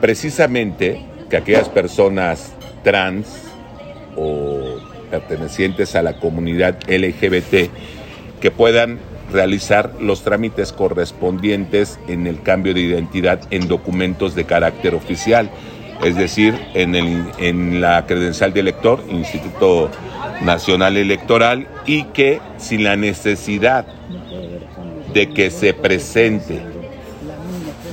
precisamente 0.00 1.04
que 1.28 1.36
aquellas 1.36 1.68
personas 1.68 2.52
trans 2.82 3.49
pertenecientes 5.10 5.94
a 5.96 6.02
la 6.02 6.14
comunidad 6.14 6.78
LGBT 6.88 7.70
que 8.40 8.50
puedan 8.50 8.98
realizar 9.30 9.92
los 10.00 10.22
trámites 10.22 10.72
correspondientes 10.72 11.98
en 12.08 12.26
el 12.26 12.42
cambio 12.42 12.74
de 12.74 12.80
identidad 12.80 13.40
en 13.50 13.68
documentos 13.68 14.34
de 14.34 14.44
carácter 14.44 14.94
oficial, 14.94 15.50
es 16.02 16.16
decir, 16.16 16.58
en, 16.74 16.94
el, 16.94 17.24
en 17.38 17.80
la 17.80 18.06
credencial 18.06 18.52
de 18.52 18.60
elector, 18.60 19.04
Instituto 19.10 19.90
Nacional 20.42 20.96
Electoral, 20.96 21.68
y 21.86 22.04
que 22.04 22.40
sin 22.56 22.84
la 22.84 22.96
necesidad 22.96 23.86
de 25.12 25.28
que 25.30 25.50
se 25.50 25.74
presente, 25.74 26.60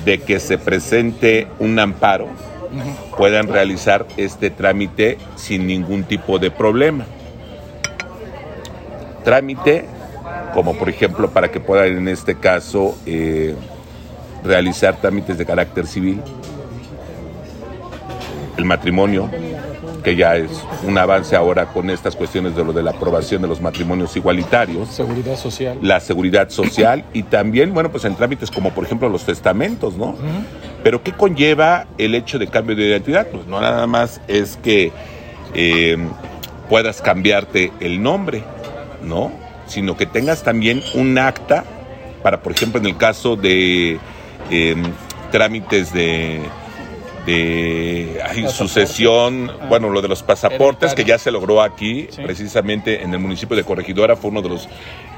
de 0.06 0.20
que 0.20 0.40
se 0.40 0.58
presente 0.58 1.48
un 1.60 1.78
amparo, 1.80 2.30
puedan 3.18 3.48
realizar 3.48 4.06
este 4.18 4.50
trámite 4.50 5.18
sin 5.36 5.68
ningún 5.68 6.04
tipo 6.04 6.40
de 6.40 6.52
problema. 6.52 7.06
Trámite 9.24 9.86
como 10.54 10.74
por 10.74 10.90
ejemplo 10.90 11.30
para 11.30 11.52
que 11.52 11.60
puedan 11.60 11.98
en 11.98 12.08
este 12.08 12.36
caso 12.36 12.98
eh, 13.06 13.56
realizar 14.44 14.96
trámites 14.98 15.38
de 15.38 15.46
carácter 15.46 15.86
civil, 15.88 16.22
el 18.58 18.66
matrimonio, 18.66 19.30
que 20.04 20.16
ya 20.16 20.36
es 20.36 20.50
un 20.84 20.98
avance 20.98 21.36
ahora 21.36 21.68
con 21.68 21.90
estas 21.90 22.16
cuestiones 22.16 22.56
de 22.56 22.64
lo 22.64 22.74
de 22.74 22.82
la 22.82 22.92
aprobación 22.92 23.42
de 23.42 23.48
los 23.48 23.62
matrimonios 23.62 24.16
igualitarios, 24.16 24.90
Seguridad 24.90 25.36
social. 25.38 25.78
la 25.82 26.00
seguridad 26.00 26.50
social 26.50 27.04
y 27.14 27.24
también, 27.24 27.74
bueno, 27.74 27.92
pues 27.92 28.06
en 28.06 28.16
trámites 28.16 28.50
como 28.50 28.72
por 28.72 28.86
ejemplo 28.86 29.10
los 29.10 29.26
testamentos, 29.26 29.96
¿no? 29.96 30.16
Pero 30.88 31.04
¿qué 31.04 31.12
conlleva 31.12 31.86
el 31.98 32.16
hecho 32.16 32.40
de 32.40 32.48
cambio 32.48 32.74
de 32.74 32.86
identidad? 32.86 33.28
Pues 33.28 33.46
no 33.46 33.60
nada 33.60 33.86
más 33.88 34.22
es 34.30 34.56
que 34.56 34.94
eh, 35.54 35.98
puedas 36.70 37.02
cambiarte 37.02 37.74
el 37.82 38.02
nombre, 38.02 38.42
¿no? 39.04 39.34
Sino 39.66 39.98
que 39.98 40.06
tengas 40.06 40.44
también 40.44 40.82
un 40.94 41.18
acta 41.18 41.66
para, 42.24 42.42
por 42.42 42.54
ejemplo, 42.54 42.80
en 42.80 42.86
el 42.86 42.96
caso 42.96 43.36
de 43.36 44.00
eh, 44.50 44.76
trámites 45.30 45.92
de, 45.92 46.40
de 47.28 48.22
ay, 48.24 48.44
Pasaporte. 48.44 48.50
sucesión, 48.52 49.52
Ah. 49.62 49.66
bueno, 49.68 49.90
lo 49.90 50.02
de 50.02 50.08
los 50.08 50.24
pasaportes 50.24 50.94
que 50.96 51.04
ya 51.04 51.20
se 51.20 51.30
logró 51.30 51.62
aquí, 51.62 52.08
Sí. 52.10 52.22
precisamente 52.24 53.04
en 53.04 53.14
el 53.14 53.20
municipio 53.20 53.56
de 53.56 53.64
Corregidora, 53.64 54.16
fue 54.16 54.32
uno 54.32 54.42
de 54.42 54.50
los 54.50 54.68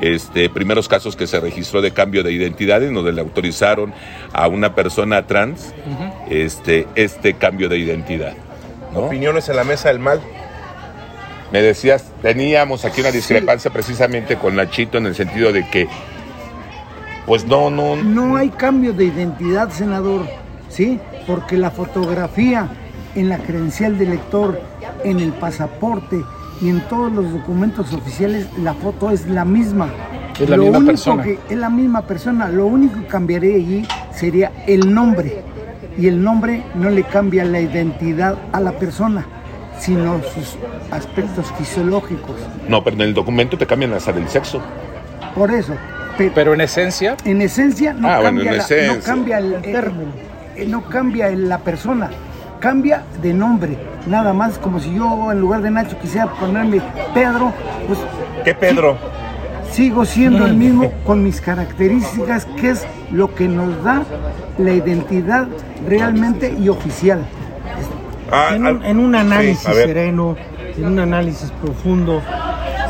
este, 0.02 0.50
primeros 0.50 0.88
casos 0.88 1.16
que 1.16 1.28
se 1.28 1.40
registró 1.40 1.82
de 1.82 1.92
cambio 1.92 2.24
de 2.24 2.32
identidad, 2.32 2.82
en 2.84 2.94
donde 2.96 3.12
le 3.14 3.22
autorizaron 3.22 3.94
a 4.34 4.48
una 4.48 4.74
persona 4.74 5.28
trans 5.28 5.74
este, 6.30 6.88
este 6.96 7.34
cambio 7.36 7.70
de 7.70 7.78
identidad. 7.78 8.34
¿no? 8.94 9.02
Opiniones 9.02 9.48
en 9.50 9.56
la 9.58 9.64
mesa 9.64 9.90
del 9.90 10.00
mal. 10.00 10.20
Me 11.52 11.62
decías, 11.62 12.06
teníamos 12.22 12.86
aquí 12.86 13.02
una 13.02 13.12
discrepancia 13.12 13.72
precisamente 13.72 14.36
con 14.38 14.56
Nachito 14.56 14.98
en 14.98 15.06
el 15.08 15.16
sentido 15.16 15.52
de 15.52 15.68
que, 15.70 15.88
pues 17.26 17.46
no, 17.46 17.70
no, 17.70 17.96
No 17.98 18.36
hay 18.38 18.50
cambio 18.50 18.94
de 18.94 19.06
identidad, 19.06 19.70
senador, 19.72 20.26
¿sí? 20.70 21.00
Porque 21.30 21.58
la 21.58 21.70
fotografía 21.70 22.68
en 23.14 23.30
la 23.30 23.38
credencial 23.38 24.00
de 24.00 24.08
lector, 24.08 24.60
en 25.04 25.20
el 25.20 25.32
pasaporte 25.32 26.24
y 26.60 26.70
en 26.70 26.82
todos 26.90 27.12
los 27.12 27.32
documentos 27.32 27.94
oficiales, 27.94 28.48
la 28.58 28.74
foto 28.74 29.12
es 29.12 29.28
la 29.28 29.46
misma. 29.46 29.90
Es 30.40 30.50
la 30.50 30.58
Lo 30.58 30.64
misma 30.64 30.78
único 30.80 30.92
persona. 30.92 31.22
que 31.24 31.38
es 31.48 31.56
la 31.58 31.70
misma 31.70 32.02
persona. 32.02 32.50
Lo 32.50 32.66
único 32.66 33.00
que 33.00 33.06
cambiaría 33.06 33.56
allí 33.58 33.88
sería 34.12 34.52
el 34.66 34.92
nombre. 34.92 35.44
Y 36.00 36.08
el 36.08 36.24
nombre 36.24 36.64
no 36.74 36.90
le 36.90 37.04
cambia 37.04 37.46
la 37.46 37.60
identidad 37.62 38.36
a 38.52 38.60
la 38.60 38.72
persona, 38.72 39.24
sino 39.80 40.20
sus 40.34 40.56
aspectos 40.90 41.46
fisiológicos. 41.60 42.38
no, 42.68 42.84
pero 42.84 42.96
en 42.96 43.02
el 43.04 43.14
documento 43.14 43.56
te 43.56 43.68
cambian 43.68 43.94
hasta 43.94 44.12
del 44.14 44.28
sexo. 44.28 44.62
Por 45.36 45.52
eso. 45.52 45.74
pe- 46.18 46.32
Pero 46.34 46.56
en 46.56 46.62
esencia, 46.62 47.16
en 47.24 47.42
esencia 47.42 47.94
no 47.94 48.08
Ah, 48.10 48.16
bueno, 48.20 48.38
cambia, 48.40 48.52
en 48.52 48.58
la, 48.58 48.64
esencia. 48.64 48.96
no 48.98 49.04
cambia 49.04 49.38
el, 49.40 49.54
el- 49.54 49.66
eh, 49.76 49.82
no 50.68 50.82
cambia 50.84 51.30
la 51.32 51.60
persona, 51.60 52.10
cambia 52.60 53.04
de 53.22 53.34
nombre. 53.34 53.78
Nada 54.08 54.34
más 54.34 54.58
como 54.58 54.80
si 54.80 54.94
yo 54.94 55.32
en 55.32 55.40
lugar 55.40 55.62
de 55.62 55.72
Nacho 55.72 55.98
quisiera 56.00 56.28
ponerme 56.34 56.82
Pedro, 57.14 57.52
pues 57.88 58.00
¿Qué 58.44 58.54
Pedro? 58.56 58.98
sigo 59.72 60.04
siendo 60.06 60.46
el 60.46 60.56
mismo 60.56 60.92
con 61.06 61.24
mis 61.24 61.42
características, 61.42 62.46
que 62.46 62.72
es 62.72 62.86
lo 63.12 63.34
que 63.36 63.48
nos 63.48 63.84
da 63.84 64.04
la 64.58 64.72
identidad 64.74 65.48
realmente 65.88 66.54
y 66.60 66.70
oficial. 66.70 67.20
Ah, 68.32 68.50
En 68.56 68.66
un, 68.66 68.84
en 68.86 69.00
un 69.00 69.16
análisis 69.16 69.60
sí, 69.68 69.74
sereno, 69.74 70.36
en 70.78 70.86
un 70.86 71.00
análisis 71.00 71.52
profundo, 71.62 72.22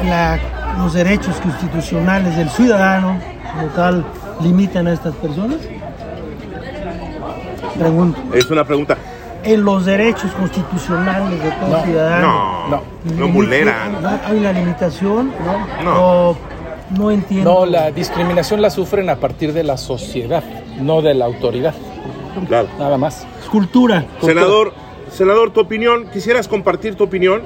la- 0.06 0.38
los 0.78 0.94
derechos 0.94 1.36
constitucionales 1.38 2.36
del 2.38 2.50
ciudadano, 2.50 3.20
como 3.54 3.68
tal, 3.74 4.06
limitan 4.42 4.88
a 4.88 4.94
estas 4.94 5.14
personas. 5.16 5.58
Pregunto, 7.80 8.22
Es 8.34 8.50
una 8.52 8.64
pregunta. 8.66 8.98
en 9.44 9.64
los 9.64 9.86
derechos 9.86 10.32
constitucionales 10.34 11.42
de 11.42 11.52
todo 11.52 11.84
ciudadano. 11.84 12.68
No, 12.70 12.70
no, 12.70 12.82
no 13.16 13.28
vulneran. 13.30 14.02
¿no 14.02 14.10
¿Hay 14.26 14.38
una 14.38 14.52
limitación? 14.52 15.32
No. 15.84 16.30
O 16.30 16.38
no 16.92 17.12
entiendo. 17.12 17.54
no, 17.54 17.66
la 17.66 17.92
discriminación 17.92 18.62
la 18.62 18.70
sufren 18.70 19.10
a 19.10 19.16
partir 19.16 19.54
de 19.54 19.64
la 19.64 19.78
sociedad, 19.78 20.44
no 20.82 21.02
de 21.02 21.14
la 21.14 21.26
autoridad. 21.26 21.74
Claro. 22.48 22.68
Nada 22.78 22.98
más. 22.98 23.26
Cultura. 23.52 24.06
Senador, 24.22 24.74
senador, 25.12 25.52
tu 25.52 25.62
opinión, 25.62 26.08
¿quisieras 26.12 26.48
compartir 26.48 26.96
tu 26.96 27.04
opinión? 27.06 27.42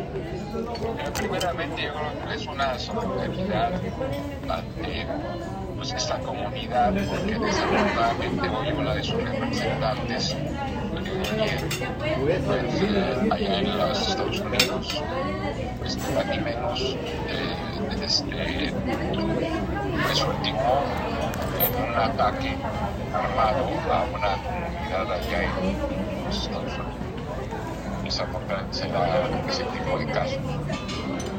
primeramente 1.18 1.84
yo 1.84 1.94
creo 1.94 2.28
que 2.28 2.36
es 2.36 2.48
una 2.48 2.78
solidaridad 2.80 3.74
ante 4.50 5.08
pues, 5.78 5.94
esta 5.94 6.18
comunidad 6.20 6.53
porque 6.74 7.38
desafortunadamente 7.38 8.50
hoy 8.50 8.72
una 8.72 8.96
de 8.96 9.04
sus 9.04 9.24
representantes. 9.24 10.36
Eh, 11.36 13.30
allá 13.32 13.60
en 13.60 13.78
los 13.78 14.10
Estados 14.10 14.40
Unidos 14.40 15.04
pues 15.80 15.98
ni 15.98 16.38
menos 16.40 16.98
eh, 17.28 17.56
este, 18.04 18.74
pues 20.04 20.20
en 20.22 21.76
un 21.84 21.96
ataque 21.96 22.56
armado 23.14 23.66
a 23.92 24.04
una 24.06 24.34
comunidad 24.44 25.12
allá 25.12 25.44
en 25.44 26.26
los 26.26 26.38
Estados 26.44 26.74
Unidos 26.74 27.03
desafortunadamente 28.14 28.78
se 28.78 28.88
da 28.90 29.28
ese 29.50 29.64
tipo 29.64 29.98
de 29.98 30.06
casos. 30.06 30.38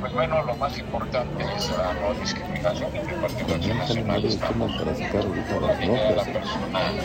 Pues 0.00 0.12
bueno, 0.12 0.42
lo 0.42 0.56
más 0.56 0.76
importante 0.76 1.44
es 1.56 1.70
la 1.70 1.94
no 1.94 2.14
discriminación 2.20 2.90
y 2.94 2.98
el 2.98 3.20
Partido 3.20 3.54
Acción 3.54 3.78
Nacional 3.78 4.24
estamos 4.24 4.72
por 4.76 5.62
la 5.62 5.74
dignidad 5.76 6.08
de 6.08 6.16
la 6.16 6.24
persona 6.24 6.66
humana, 6.66 7.02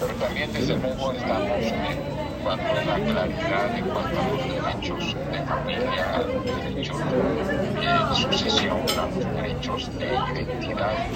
pero 0.00 0.14
también 0.14 0.52
desde 0.52 0.76
luego 0.76 1.12
estamos 1.12 1.62
en 1.62 2.42
cuanto 2.42 2.72
a 2.72 2.84
la 2.84 3.04
claridad 3.04 3.78
en 3.78 3.84
cuanto 3.84 4.20
a 4.20 4.24
los 4.28 4.42
derechos 4.48 5.16
de 5.30 5.42
familia, 5.42 6.14
a 6.14 6.18
los 6.22 6.44
derechos 6.44 6.98
de 6.98 8.14
sucesión, 8.16 8.78
a 8.98 9.06
los 9.06 9.34
derechos 9.36 9.98
de 9.98 10.06
identidad. 10.34 11.06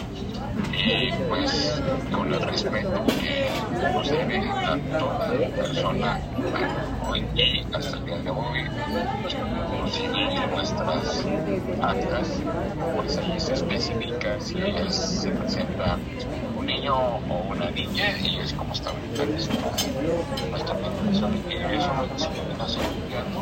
Y 0.73 1.13
pues 1.29 1.83
con 2.11 2.33
el 2.33 2.41
respeto 2.41 3.05
que 3.21 3.40
debe 3.81 4.47
dar 4.47 4.79
toda 4.99 5.49
persona 5.57 6.21
humana. 6.37 6.87
Hoy 7.09 7.25
hasta 7.73 7.97
el 7.97 8.05
día 8.05 8.19
de 8.19 8.31
hoy, 8.31 8.61
en 10.05 10.51
nuestras 10.51 11.25
actas, 11.81 12.41
ahí 13.19 13.41
se 13.41 13.53
especifica 13.55 14.41
si 14.41 14.55
se 14.91 15.31
presenta 15.31 15.99
un 16.59 16.67
niño 16.67 16.95
o 16.95 17.47
una 17.51 17.71
niña 17.71 18.17
y 18.23 18.39
es 18.39 18.53
como 18.53 18.73
está 18.73 18.91
ahorita 18.91 19.25
nuestra, 20.51 20.75
legislación 20.79 21.43
y 21.49 21.55
eso 21.75 21.95
no 21.95 22.05
es 22.05 22.13
discriminación. 22.17 22.85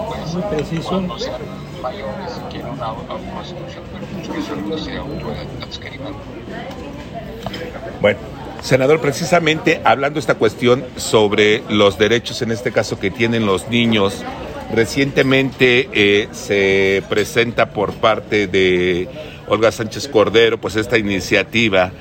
Pues, 0.07 0.35
Muy 0.35 0.43
preciso. 0.43 0.89
Cuando 0.89 1.19
sean 1.19 1.41
mayores 1.83 2.41
quieren 2.51 2.71
una 2.71 2.87
autoconstitución, 2.87 3.85
pero 3.93 4.07
pues 4.07 4.85
que 4.85 4.91
se 4.91 4.97
autoadscriban 4.97 6.15
Bueno, 8.01 8.19
Senador, 8.63 9.01
precisamente 9.01 9.81
hablando 9.85 10.19
esta 10.19 10.35
cuestión 10.35 10.85
sobre 10.97 11.63
los 11.71 11.99
derechos, 11.99 12.43
en 12.43 12.51
este 12.51 12.73
caso 12.73 12.99
que 12.99 13.11
tienen 13.11 13.47
los 13.47 13.69
niños, 13.69 14.25
recientemente 14.75 15.89
eh, 15.93 16.29
se 16.33 17.03
presenta 17.09 17.71
por 17.71 17.95
parte 17.95 18.47
de 18.47 19.09
Olga 19.47 19.73
Sánchez 19.73 20.09
Cordero, 20.09 20.59
pues 20.59 20.77
esta 20.77 20.99
iniciativa 20.99 21.93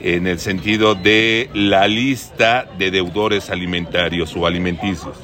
en 0.00 0.26
el 0.26 0.38
sentido 0.38 0.94
de 0.94 1.50
la 1.54 1.88
lista 1.88 2.66
de 2.78 2.90
deudores 2.90 3.50
alimentarios 3.50 4.36
o 4.36 4.46
alimenticios. 4.46 5.16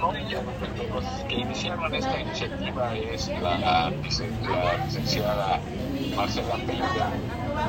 No, 0.00 0.12
los 0.12 1.04
que 1.28 1.34
iniciaron 1.34 1.94
esta 1.94 2.20
iniciativa 2.20 2.96
es 2.96 3.28
la 3.42 3.92
licenciada 4.86 5.60
Marcela 6.16 6.56
Peña. 6.66 7.10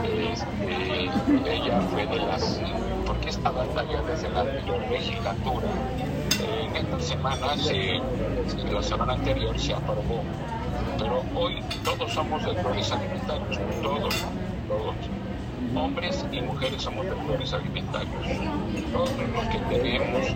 Este, 0.04 1.54
ella 1.54 1.82
fue 1.92 2.06
de 2.08 2.18
las, 2.18 2.60
porque 3.06 3.30
esta 3.30 3.52
batalla 3.52 4.02
desde 4.04 4.30
la 4.30 4.42
anterior 4.42 4.80
legislatura, 4.90 5.68
en 6.64 6.76
esta 6.76 7.00
semana, 7.00 7.58
se, 7.58 8.00
la 8.72 8.84
semana 8.84 9.14
anterior 9.14 9.58
se 9.60 9.74
aprobó, 9.74 10.24
pero 10.98 11.24
hoy 11.36 11.62
todos 11.84 12.14
somos 12.14 12.44
deudores 12.44 12.92
alimentarios, 12.92 13.60
todos, 13.82 14.16
todos 14.68 14.96
hombres 15.76 16.26
y 16.32 16.42
mujeres 16.42 16.82
somos 16.82 17.06
deudores 17.06 17.54
alimentarios. 17.54 18.28
Todos 18.92 19.10
los 19.10 19.46
que 19.48 19.58
tenemos 19.70 20.28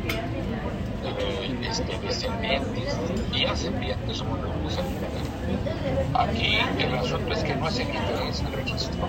eh, 1.03 1.59
este, 1.69 1.99
descendientes 1.99 2.97
y 3.33 3.45
ascendientes 3.45 4.17
somos 4.17 4.39
deudores 4.41 4.77
alimentarios. 4.77 5.14
Aquí 6.13 6.57
el 6.79 6.95
asunto 6.95 7.33
es 7.33 7.43
que 7.43 7.55
no 7.55 7.67
hacen 7.67 7.87
interés 7.87 8.41
el 8.41 8.53
registro. 8.53 9.07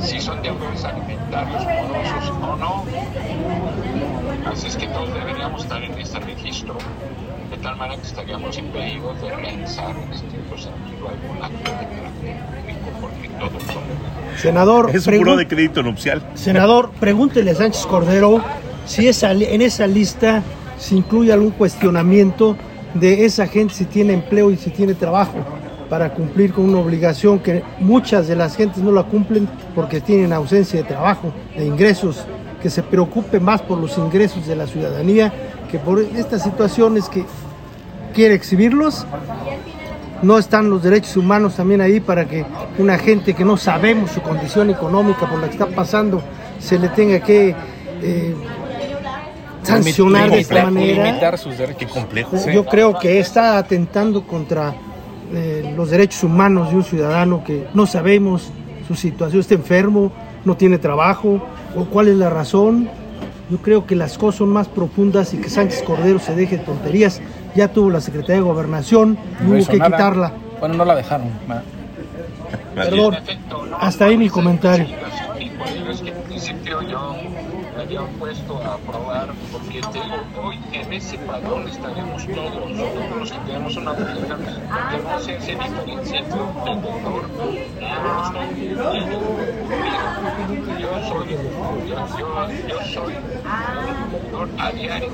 Si 0.00 0.20
son 0.20 0.42
deudores 0.42 0.84
alimentarios 0.84 1.64
morosos 1.64 2.30
o 2.42 2.56
no. 2.56 2.84
Así 4.50 4.68
es 4.68 4.76
que 4.76 4.86
todos 4.88 5.12
deberíamos 5.12 5.62
estar 5.62 5.82
en 5.82 5.98
este 5.98 6.20
registro, 6.20 6.76
de 7.50 7.56
tal 7.58 7.76
manera 7.76 8.00
que 8.00 8.06
estaríamos 8.06 8.56
impedidos 8.58 9.20
de 9.20 9.30
realizar 9.30 9.90
en 9.90 10.12
estricto 10.12 10.56
sentido 10.56 11.08
algún 11.08 11.42
acto 11.42 11.70
de 11.70 12.34
público, 12.62 12.90
porque 13.00 13.28
todos 13.28 13.62
son 13.64 13.82
Senador, 14.38 14.90
es 14.94 15.06
un 15.06 15.18
puro 15.18 15.36
de 15.36 15.46
crédito 15.46 15.82
nupcial. 15.82 16.22
Senador, 16.34 16.90
pregúntele 16.98 17.50
a 17.50 17.54
Sánchez 17.54 17.86
Cordero 17.86 18.42
si 18.86 19.08
esa, 19.08 19.32
en 19.32 19.62
esa 19.62 19.86
lista 19.86 20.42
se 20.78 20.94
incluye 20.94 21.32
algún 21.32 21.50
cuestionamiento 21.50 22.56
de 22.94 23.24
esa 23.24 23.46
gente 23.46 23.74
si 23.74 23.84
tiene 23.84 24.14
empleo 24.14 24.50
y 24.50 24.56
si 24.56 24.70
tiene 24.70 24.94
trabajo 24.94 25.44
para 25.90 26.14
cumplir 26.14 26.52
con 26.52 26.64
una 26.70 26.78
obligación 26.78 27.40
que 27.40 27.64
muchas 27.80 28.28
de 28.28 28.36
las 28.36 28.56
gentes 28.56 28.82
no 28.82 28.92
la 28.92 29.02
cumplen 29.02 29.48
porque 29.74 30.00
tienen 30.00 30.32
ausencia 30.32 30.80
de 30.80 30.88
trabajo, 30.88 31.32
de 31.56 31.66
ingresos, 31.66 32.24
que 32.62 32.70
se 32.70 32.82
preocupe 32.82 33.40
más 33.40 33.60
por 33.60 33.76
los 33.76 33.98
ingresos 33.98 34.46
de 34.46 34.54
la 34.54 34.66
ciudadanía 34.66 35.32
que 35.70 35.78
por 35.78 36.00
estas 36.00 36.44
situaciones 36.44 37.08
que 37.08 37.24
quiere 38.14 38.34
exhibirlos. 38.34 39.04
No 40.22 40.38
están 40.38 40.68
los 40.68 40.82
derechos 40.82 41.16
humanos 41.16 41.56
también 41.56 41.80
ahí 41.80 41.98
para 41.98 42.26
que 42.26 42.44
una 42.78 42.98
gente 42.98 43.34
que 43.34 43.44
no 43.44 43.56
sabemos 43.56 44.10
su 44.10 44.20
condición 44.20 44.70
económica 44.70 45.28
por 45.28 45.40
la 45.40 45.46
que 45.46 45.52
está 45.54 45.66
pasando 45.66 46.22
se 46.58 46.78
le 46.78 46.88
tenga 46.88 47.20
que 47.20 47.56
eh, 48.02 48.34
sancionar 49.62 50.30
de 50.30 50.40
esta 50.40 50.64
manera. 50.64 51.06
Limitar 51.06 51.38
sus 51.38 51.56
derechos. 51.56 51.78
Qué 51.78 51.86
complejo. 51.86 52.36
Yo 52.52 52.66
creo 52.66 52.98
que 52.98 53.18
está 53.18 53.56
atentando 53.56 54.26
contra 54.26 54.74
eh, 55.32 55.72
los 55.76 55.90
derechos 55.90 56.24
humanos 56.24 56.70
de 56.70 56.76
un 56.76 56.84
ciudadano 56.84 57.44
que 57.44 57.66
no 57.74 57.86
sabemos 57.86 58.50
su 58.86 58.94
situación, 58.94 59.40
está 59.40 59.54
enfermo, 59.54 60.10
no 60.44 60.56
tiene 60.56 60.78
trabajo, 60.78 61.40
o 61.76 61.84
cuál 61.84 62.08
es 62.08 62.16
la 62.16 62.30
razón. 62.30 62.88
Yo 63.50 63.58
creo 63.58 63.86
que 63.86 63.96
las 63.96 64.16
cosas 64.16 64.38
son 64.38 64.48
más 64.50 64.68
profundas 64.68 65.34
y 65.34 65.38
que 65.38 65.50
Sánchez 65.50 65.82
Cordero 65.82 66.18
se 66.18 66.34
deje 66.34 66.58
de 66.58 66.64
tonterías. 66.64 67.20
Ya 67.54 67.68
tuvo 67.68 67.90
la 67.90 68.00
Secretaría 68.00 68.36
de 68.36 68.42
Gobernación 68.42 69.18
y 69.40 69.44
No 69.44 69.56
hubo 69.58 69.66
que 69.66 69.76
nada. 69.76 69.90
quitarla. 69.90 70.32
Bueno, 70.60 70.76
no 70.76 70.84
la 70.84 70.94
dejaron. 70.94 71.28
Perdón, 72.74 73.16
hasta 73.80 74.04
ahí 74.04 74.16
mi 74.16 74.28
comentario. 74.28 74.86
Legislación, 77.84 78.10
Y 78.10 78.18
por 78.18 78.28
ello 78.28 78.40
es 78.40 78.44
que 78.44 78.50
en 78.50 78.50
principio 78.50 78.50
yo 78.50 78.50
me 78.50 78.50
había 78.50 78.58
puesto 78.58 78.58
a 78.58 78.74
aprobar, 78.74 79.28
porque 79.52 79.80
te 79.80 80.00
digo, 80.00 80.16
hoy 80.42 80.58
en 80.72 80.92
ese 80.92 81.18
padrón 81.18 81.68
estaríamos 81.68 82.26
todos, 82.26 82.54
todos 82.54 83.16
los 83.18 83.32
que 83.32 83.38
tenemos 83.38 83.76
una 83.76 83.92
obligación, 83.92 84.38
que 84.90 84.98
no 84.98 85.20
se 85.20 85.36
hace 85.36 85.52
diferencia 85.52 86.18
entre 86.18 86.38
doctor, 86.38 87.28
moroso 87.30 88.38
y. 88.56 88.74
Mira, 89.70 90.04
yo 90.78 90.90
soy, 91.08 91.28
yo, 91.88 91.98
yo, 92.68 92.78
soy 92.92 93.14
un 93.14 94.12
doctor 94.12 94.48
a 94.58 94.72
diario 94.72 95.10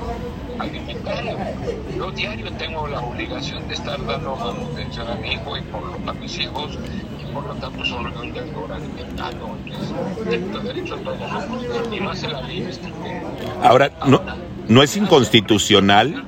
alimentario. 0.59 1.37
Yo 1.95 2.11
diario 2.11 2.51
tengo 2.53 2.87
la 2.87 2.99
obligación 3.01 3.67
de 3.67 3.73
estar 3.75 4.03
dando 4.05 4.35
manutención 4.35 5.07
a 5.07 5.15
mi 5.15 5.33
hijo 5.33 5.57
y 5.57 5.61
por 5.61 6.09
a 6.09 6.13
mis 6.13 6.39
hijos 6.39 6.77
por 7.37 7.45
lo 7.45 7.55
tanto 7.55 7.83
deudor 8.33 8.71
alimentario. 8.71 9.57
Entonces, 9.63 9.93
tengo 10.27 10.59
derecho 10.59 10.95
a 10.95 10.97
todos 10.97 11.93
y 11.93 11.99
no 11.99 12.09
hace 12.09 12.27
la 12.29 12.41
ley. 12.41 12.67
Ahora, 13.61 13.91
¿no, 14.07 14.21
no 14.67 14.81
es 14.81 14.97
inconstitucional? 14.97 16.25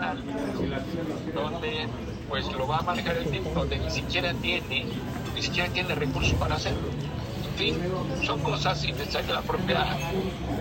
donde 1.33 1.87
pues 2.27 2.45
lo 2.53 2.67
va 2.67 2.77
a 2.77 2.81
manejar 2.83 3.17
el 3.17 3.25
mismo, 3.27 3.49
donde 3.55 3.79
ni 3.79 3.89
siquiera 3.89 4.33
tiene, 4.35 4.85
ni 5.33 5.41
siquiera 5.41 5.67
tiene 5.69 5.95
recursos 5.95 6.33
para 6.33 6.55
hacerlo. 6.55 6.89
En 7.49 7.57
fin, 7.57 7.75
son 8.23 8.39
cosas 8.41 8.85
pensar 8.93 9.23
que 9.23 9.33
la 9.33 9.41
propia 9.41 9.85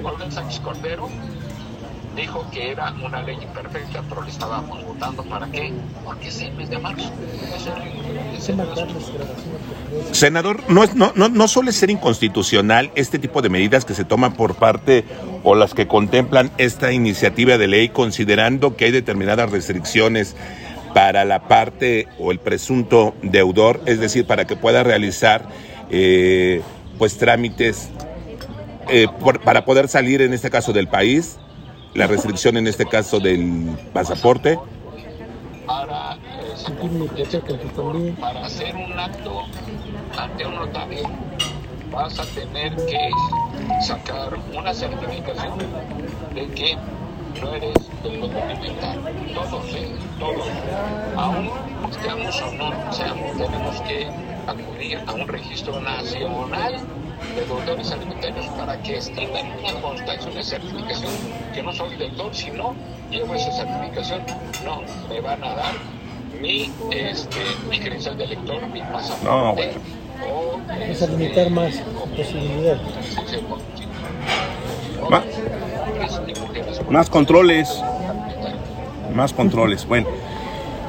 Olga 0.03 0.31
Sánchez 0.31 0.61
Cordero 0.61 1.11
dijo 2.18 2.44
que 2.50 2.72
era 2.72 2.92
una 3.04 3.22
ley 3.22 3.38
imperfecta, 3.40 4.02
pero 4.09 4.22
le 4.22 4.31
estábamos 4.31 4.85
votando 4.85 5.22
para 5.24 5.46
qué? 5.46 5.72
Porque 6.04 6.28
es 6.28 6.42
el 6.42 6.52
mes 6.54 6.68
de 6.68 6.78
marzo. 6.78 7.11
Senador, 10.12 10.62
no, 10.68 10.85
es, 10.85 10.94
no, 10.94 11.12
no, 11.14 11.28
no 11.28 11.48
suele 11.48 11.72
ser 11.72 11.90
inconstitucional 11.90 12.90
este 12.94 13.18
tipo 13.18 13.40
de 13.40 13.48
medidas 13.48 13.85
que 13.85 13.94
se 13.94 14.04
toman 14.04 14.35
por 14.35 14.57
parte 14.57 15.04
o 15.44 15.54
las 15.54 15.74
que 15.74 15.87
contemplan 15.87 16.50
esta 16.59 16.92
iniciativa 16.92 17.57
de 17.57 17.68
ley, 17.68 17.88
considerando 17.88 18.76
que 18.76 18.87
hay 18.87 18.90
determinadas 18.90 19.50
restricciones 19.50 20.35
para 20.94 21.24
la 21.24 21.46
parte 21.46 22.09
o 22.18 22.33
el 22.33 22.40
presunto 22.40 23.14
deudor, 23.22 23.81
es 23.87 24.00
decir, 24.00 24.26
para 24.26 24.46
que 24.46 24.57
pueda 24.57 24.83
realizar 24.83 25.48
eh, 25.90 26.62
pues 26.98 27.16
trámites 27.16 27.90
eh, 28.88 29.07
para 29.44 29.64
poder 29.64 29.88
salir 29.88 30.22
en 30.22 30.33
este 30.33 30.50
caso 30.50 30.72
del 30.72 30.88
país, 30.88 31.37
la 31.94 32.07
restricción 32.07 32.57
en 32.57 32.66
este 32.66 32.87
caso 32.87 33.18
del 33.20 33.77
pasaporte. 33.92 34.59
para, 35.66 36.16
hacer 38.44 38.74
un 38.77 38.98
acto 38.98 39.44
ante 40.16 40.46
un 40.46 40.55
notario 40.55 41.03
vas 41.90 42.18
a 42.18 42.24
tener 42.27 42.74
que 42.87 43.11
sacar 43.81 44.37
una 44.57 44.74
certificación 44.74 45.59
de 46.35 46.46
que 46.48 46.77
no 47.40 47.55
eres 47.55 47.74
del 48.03 48.22
alimentario. 48.24 49.03
Todos, 49.35 49.66
todos, 50.18 50.46
aún 51.16 51.51
estemos 51.90 52.42
o 52.42 52.53
no 52.55 52.92
seamos, 52.92 53.37
tenemos 53.37 53.81
que 53.83 54.09
acudir 54.46 54.98
a 55.07 55.12
un 55.12 55.29
registro 55.29 55.81
nacional 55.81 56.74
de 57.35 57.44
deudores 57.44 57.90
alimentarios 57.92 58.46
para 58.59 58.81
que 58.83 58.96
extiendan 58.96 59.46
una 59.59 59.81
constancia, 59.81 60.31
una 60.31 60.42
certificación 60.42 61.12
que 61.54 61.62
no 61.62 61.72
soy 61.72 61.96
deudor, 61.96 62.35
si 62.35 62.50
no 62.50 62.74
llevo 63.11 63.35
esa 63.35 63.52
certificación, 63.52 64.22
no 64.64 64.83
me 65.09 65.20
van 65.20 65.42
a 65.44 65.54
dar 65.54 65.74
mi, 66.40 66.70
este, 66.92 67.38
mi 67.68 67.78
credencial 67.81 68.16
de 68.16 68.24
elector, 68.24 68.66
mi 68.68 68.81
pasaporte. 68.81 69.24
No, 69.24 69.54
bueno. 69.54 69.72
o, 70.31 71.04
a 71.04 71.07
limitar 71.09 71.50
más 71.50 71.74
posibilidades. 72.16 72.81
Ma- 75.11 75.24
más 76.90 77.11
controles. 77.11 77.68
Más 79.14 79.33
controles. 79.33 79.87
Bueno, 79.87 80.07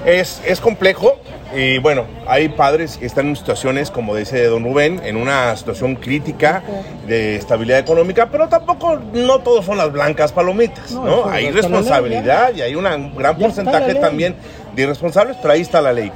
es, 0.05 0.41
es 0.45 0.59
complejo. 0.59 1.19
Y 1.55 1.79
bueno, 1.79 2.05
hay 2.27 2.49
padres 2.49 2.97
que 2.97 3.07
están 3.07 3.29
en 3.29 3.35
situaciones, 3.35 3.89
como 3.89 4.15
dice 4.15 4.45
don 4.45 4.63
Rubén, 4.63 5.01
en 5.03 5.17
una 5.17 5.55
situación 5.55 5.95
crítica 5.95 6.62
de 7.07 7.38
estabilidad 7.38 7.79
económica, 7.79 8.29
pero 8.31 8.47
tampoco 8.47 8.99
no 9.13 9.39
todos 9.39 9.65
son 9.65 9.77
las 9.77 9.91
blancas 9.91 10.31
palomitas, 10.31 10.91
¿no? 10.91 11.27
Hay 11.27 11.49
responsabilidad 11.49 12.53
y 12.53 12.62
hay 12.62 12.75
un 12.75 13.15
gran 13.15 13.38
porcentaje 13.38 13.95
también 13.95 14.35
de 14.75 14.83
irresponsables, 14.83 15.38
pero 15.41 15.53
ahí 15.53 15.62
está 15.62 15.81
la 15.81 15.91
ley. 15.91 16.12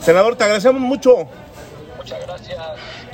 Senador, 0.00 0.36
te 0.36 0.44
agradecemos 0.44 0.82
mucho. 0.82 1.26
Muchas 1.96 2.20
gracias, 2.26 2.58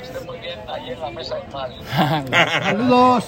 esté 0.01 0.19
muy 0.25 0.39
bien 0.39 0.59
ahí 0.67 0.89
en 0.89 0.99
la 0.99 1.09
mesa 1.11 1.35
del 1.35 1.47
mal. 1.53 2.25
Saludos. 2.63 3.25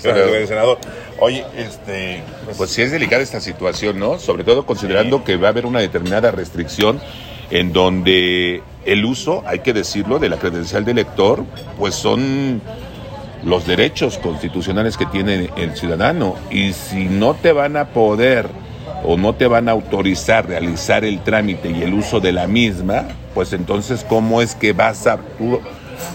Senador. 0.00 0.78
Oye, 1.18 1.44
este, 1.56 2.22
Pues 2.56 2.70
sí 2.70 2.82
es 2.82 2.90
delicada 2.90 3.22
esta 3.22 3.40
situación, 3.40 3.98
¿no? 3.98 4.18
Sobre 4.18 4.44
todo 4.44 4.66
considerando 4.66 5.24
que 5.24 5.36
va 5.36 5.48
a 5.48 5.50
haber 5.50 5.66
una 5.66 5.80
determinada 5.80 6.30
restricción 6.30 7.00
en 7.50 7.72
donde 7.72 8.62
el 8.84 9.04
uso, 9.04 9.42
hay 9.46 9.60
que 9.60 9.72
decirlo, 9.72 10.18
de 10.18 10.28
la 10.28 10.38
credencial 10.38 10.84
de 10.84 10.92
elector, 10.92 11.44
pues 11.78 11.94
son 11.94 12.60
los 13.44 13.66
derechos 13.66 14.18
constitucionales 14.18 14.96
que 14.96 15.06
tiene 15.06 15.50
el 15.56 15.76
ciudadano. 15.76 16.36
Y 16.50 16.72
si 16.72 17.04
no 17.04 17.34
te 17.34 17.52
van 17.52 17.76
a 17.76 17.88
poder 17.88 18.48
o 19.04 19.16
no 19.16 19.34
te 19.34 19.46
van 19.46 19.68
a 19.68 19.72
autorizar 19.72 20.48
realizar 20.48 21.04
el 21.04 21.20
trámite 21.22 21.70
y 21.70 21.82
el 21.82 21.94
uso 21.94 22.20
de 22.20 22.32
la 22.32 22.46
misma, 22.46 23.06
pues 23.34 23.52
entonces, 23.52 24.04
¿cómo 24.08 24.40
es 24.40 24.54
que 24.54 24.72
vas 24.72 25.06
a, 25.06 25.18
tú 25.18 25.60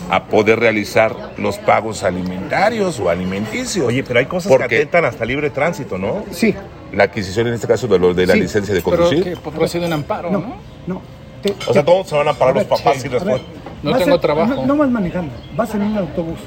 a 0.09 0.23
poder 0.25 0.59
realizar 0.59 1.33
los 1.37 1.57
pagos 1.57 2.03
alimentarios 2.03 2.99
o 2.99 3.09
alimenticios? 3.09 3.85
Oye, 3.87 4.03
pero 4.03 4.19
hay 4.19 4.25
cosas 4.25 4.51
Porque- 4.51 4.67
que 4.67 4.75
atentan 4.77 5.05
hasta 5.05 5.25
libre 5.25 5.49
tránsito, 5.49 5.97
¿no? 5.97 6.23
Sí, 6.31 6.53
La 6.91 7.03
adquisición 7.03 7.45
en 7.47 7.53
este 7.53 7.67
caso 7.67 7.87
de 7.87 7.99
lo 7.99 8.13
de 8.15 8.25
la 8.25 8.33
Sí, 8.33 8.39
licencia 8.41 8.73
de 8.73 8.81
Pero 8.81 8.97
conducir. 8.97 9.23
que 9.23 9.35
procede 9.51 9.85
un 9.85 9.93
amparo, 9.93 10.31
no, 10.31 10.39
¿no? 10.39 10.55
no. 10.87 11.01
Te- 11.41 11.53
O 11.67 11.71
sea, 11.73 11.85
todos 11.85 12.07
se 12.07 12.15
van 12.15 12.27
a 12.27 12.33
parar 12.33 12.55
los 12.55 12.65
A 12.65 12.67
ver, 12.67 12.77
papás 12.83 13.01
sí, 13.01 13.07
y 13.07 13.09
A 13.09 13.13
las 13.13 13.25
ver, 13.25 13.41
No 13.83 13.95
tengo 13.97 14.15
en- 14.15 14.21
trabajo. 14.21 14.55
No, 14.55 14.65
no 14.65 14.75
vas 14.77 14.89
manejando, 14.89 15.31
vas 15.55 15.73
en 15.75 15.83
un 15.83 15.97
autobús. 15.97 16.39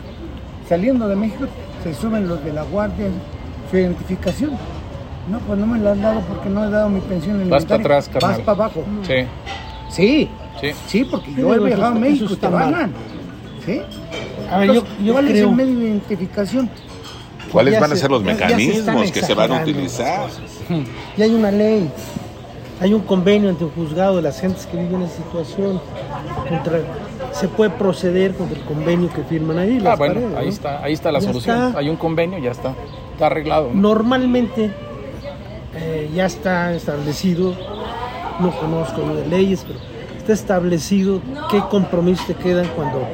Saliendo 0.69 1.09
de 1.09 1.17
México, 1.17 1.45
se 1.85 1.95
suben 1.95 2.29
los 2.29 2.45
de 2.45 2.53
la 2.53 2.63
guardia, 2.65 3.07
su 3.71 3.77
identificación. 3.77 4.51
No, 5.31 5.39
pues 5.39 5.59
no 5.59 5.67
me 5.67 5.79
la 5.79 5.93
han 5.93 6.03
dado 6.03 6.21
porque 6.23 6.49
no 6.49 6.65
he 6.65 6.71
dado 6.71 6.89
mi 6.89 7.01
pensión 7.01 7.39
Vas 7.49 7.65
para 7.65 7.77
alimentaria. 7.77 7.99
atrás, 7.99 8.09
carnal. 8.09 8.31
Vas 8.33 8.41
para 8.41 8.53
abajo. 8.65 8.85
Sí, 9.07 9.15
Sí, 9.89 10.31
sí. 10.61 10.73
sí, 10.89 11.05
porque 11.05 11.33
yo 11.35 11.55
he 11.55 11.59
viajado 11.61 11.87
a 11.93 11.95
México 11.95 12.37
te 12.37 12.49
van. 12.49 12.93
¿Sí? 13.65 13.81
A 14.51 14.59
ver, 14.59 14.69
yo, 14.69 14.75
Entonces, 14.81 15.05
yo 15.05 15.13
¿Cuál 15.13 15.27
es 15.27 15.33
creo 15.33 15.49
el 15.51 15.55
medio 15.57 15.79
de 15.79 15.85
identificación? 15.87 16.71
¿Cuáles 17.51 17.79
van 17.81 17.93
a 17.93 17.95
se- 17.95 18.01
ser 18.03 18.11
los 18.11 18.21
se 18.23 18.27
mecanismos 18.27 19.13
que 19.13 19.23
se 19.23 19.35
van 19.35 19.53
a 19.53 19.63
utilizar? 19.63 20.29
Y 21.17 21.23
hay 21.23 21.35
una 21.35 21.51
ley, 21.51 21.91
hay 22.81 22.95
un 22.95 23.03
convenio 23.03 23.51
ante 23.51 23.65
un 23.65 23.71
juzgado 23.71 24.17
de 24.17 24.23
las 24.23 24.41
gentes 24.41 24.67
que 24.67 24.77
viven 24.79 24.97
en 24.97 25.03
esa 25.03 25.17
situación. 25.17 25.81
Contra, 26.49 26.81
se 27.33 27.49
puede 27.49 27.71
proceder 27.71 28.35
contra 28.35 28.59
el 28.59 28.65
convenio 28.65 29.09
que 29.13 29.23
firman 29.23 29.59
ahí. 29.59 29.79
Ah, 29.81 29.85
las 29.85 29.99
bueno, 29.99 30.15
paredes, 30.15 30.37
ahí 30.37 30.47
¿no? 30.47 30.53
está, 30.53 30.83
ahí 30.83 30.93
está 30.93 31.13
la 31.13 31.19
Ya 31.21 31.27
solución. 31.29 31.67
está. 31.69 31.79
Hay 31.79 31.89
un 31.91 31.97
convenio, 31.97 32.39
ya 32.39 32.51
está. 32.51 32.75
Está 33.13 33.27
arreglado. 33.27 33.71
¿no? 33.73 33.81
Normalmente 33.81 34.71
eh, 35.77 36.11
ya 36.15 36.27
está 36.27 36.73
establecido, 36.75 37.55
no 38.41 38.51
conozco 38.59 39.03
lo 39.03 39.15
de 39.17 39.27
leyes, 39.29 39.65
pero 39.67 39.79
está 40.19 40.33
establecido 40.33 41.21
qué 41.51 41.61
compromisos 41.71 42.27
te 42.27 42.35
quedan 42.35 42.67
cuando 42.75 43.07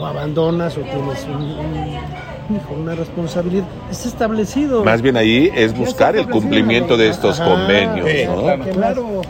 o 0.00 0.06
abandonas 0.06 0.76
o 0.76 0.80
tienes 0.80 1.24
un, 1.24 1.42
un 1.42 2.56
hijo, 2.56 2.74
una 2.74 2.94
responsabilidad. 2.94 3.64
Está 3.90 4.08
establecido. 4.08 4.82
Más 4.84 5.02
bien 5.02 5.16
ahí 5.16 5.50
es 5.54 5.76
buscar 5.76 6.16
el 6.16 6.28
cumplimiento 6.28 6.96
de 6.96 7.08
estos 7.08 7.38
Ajá. 7.40 7.50
convenios, 7.50 8.08
Sí, 8.10 8.24
¿no? 8.26 8.72
Claro, 8.72 9.22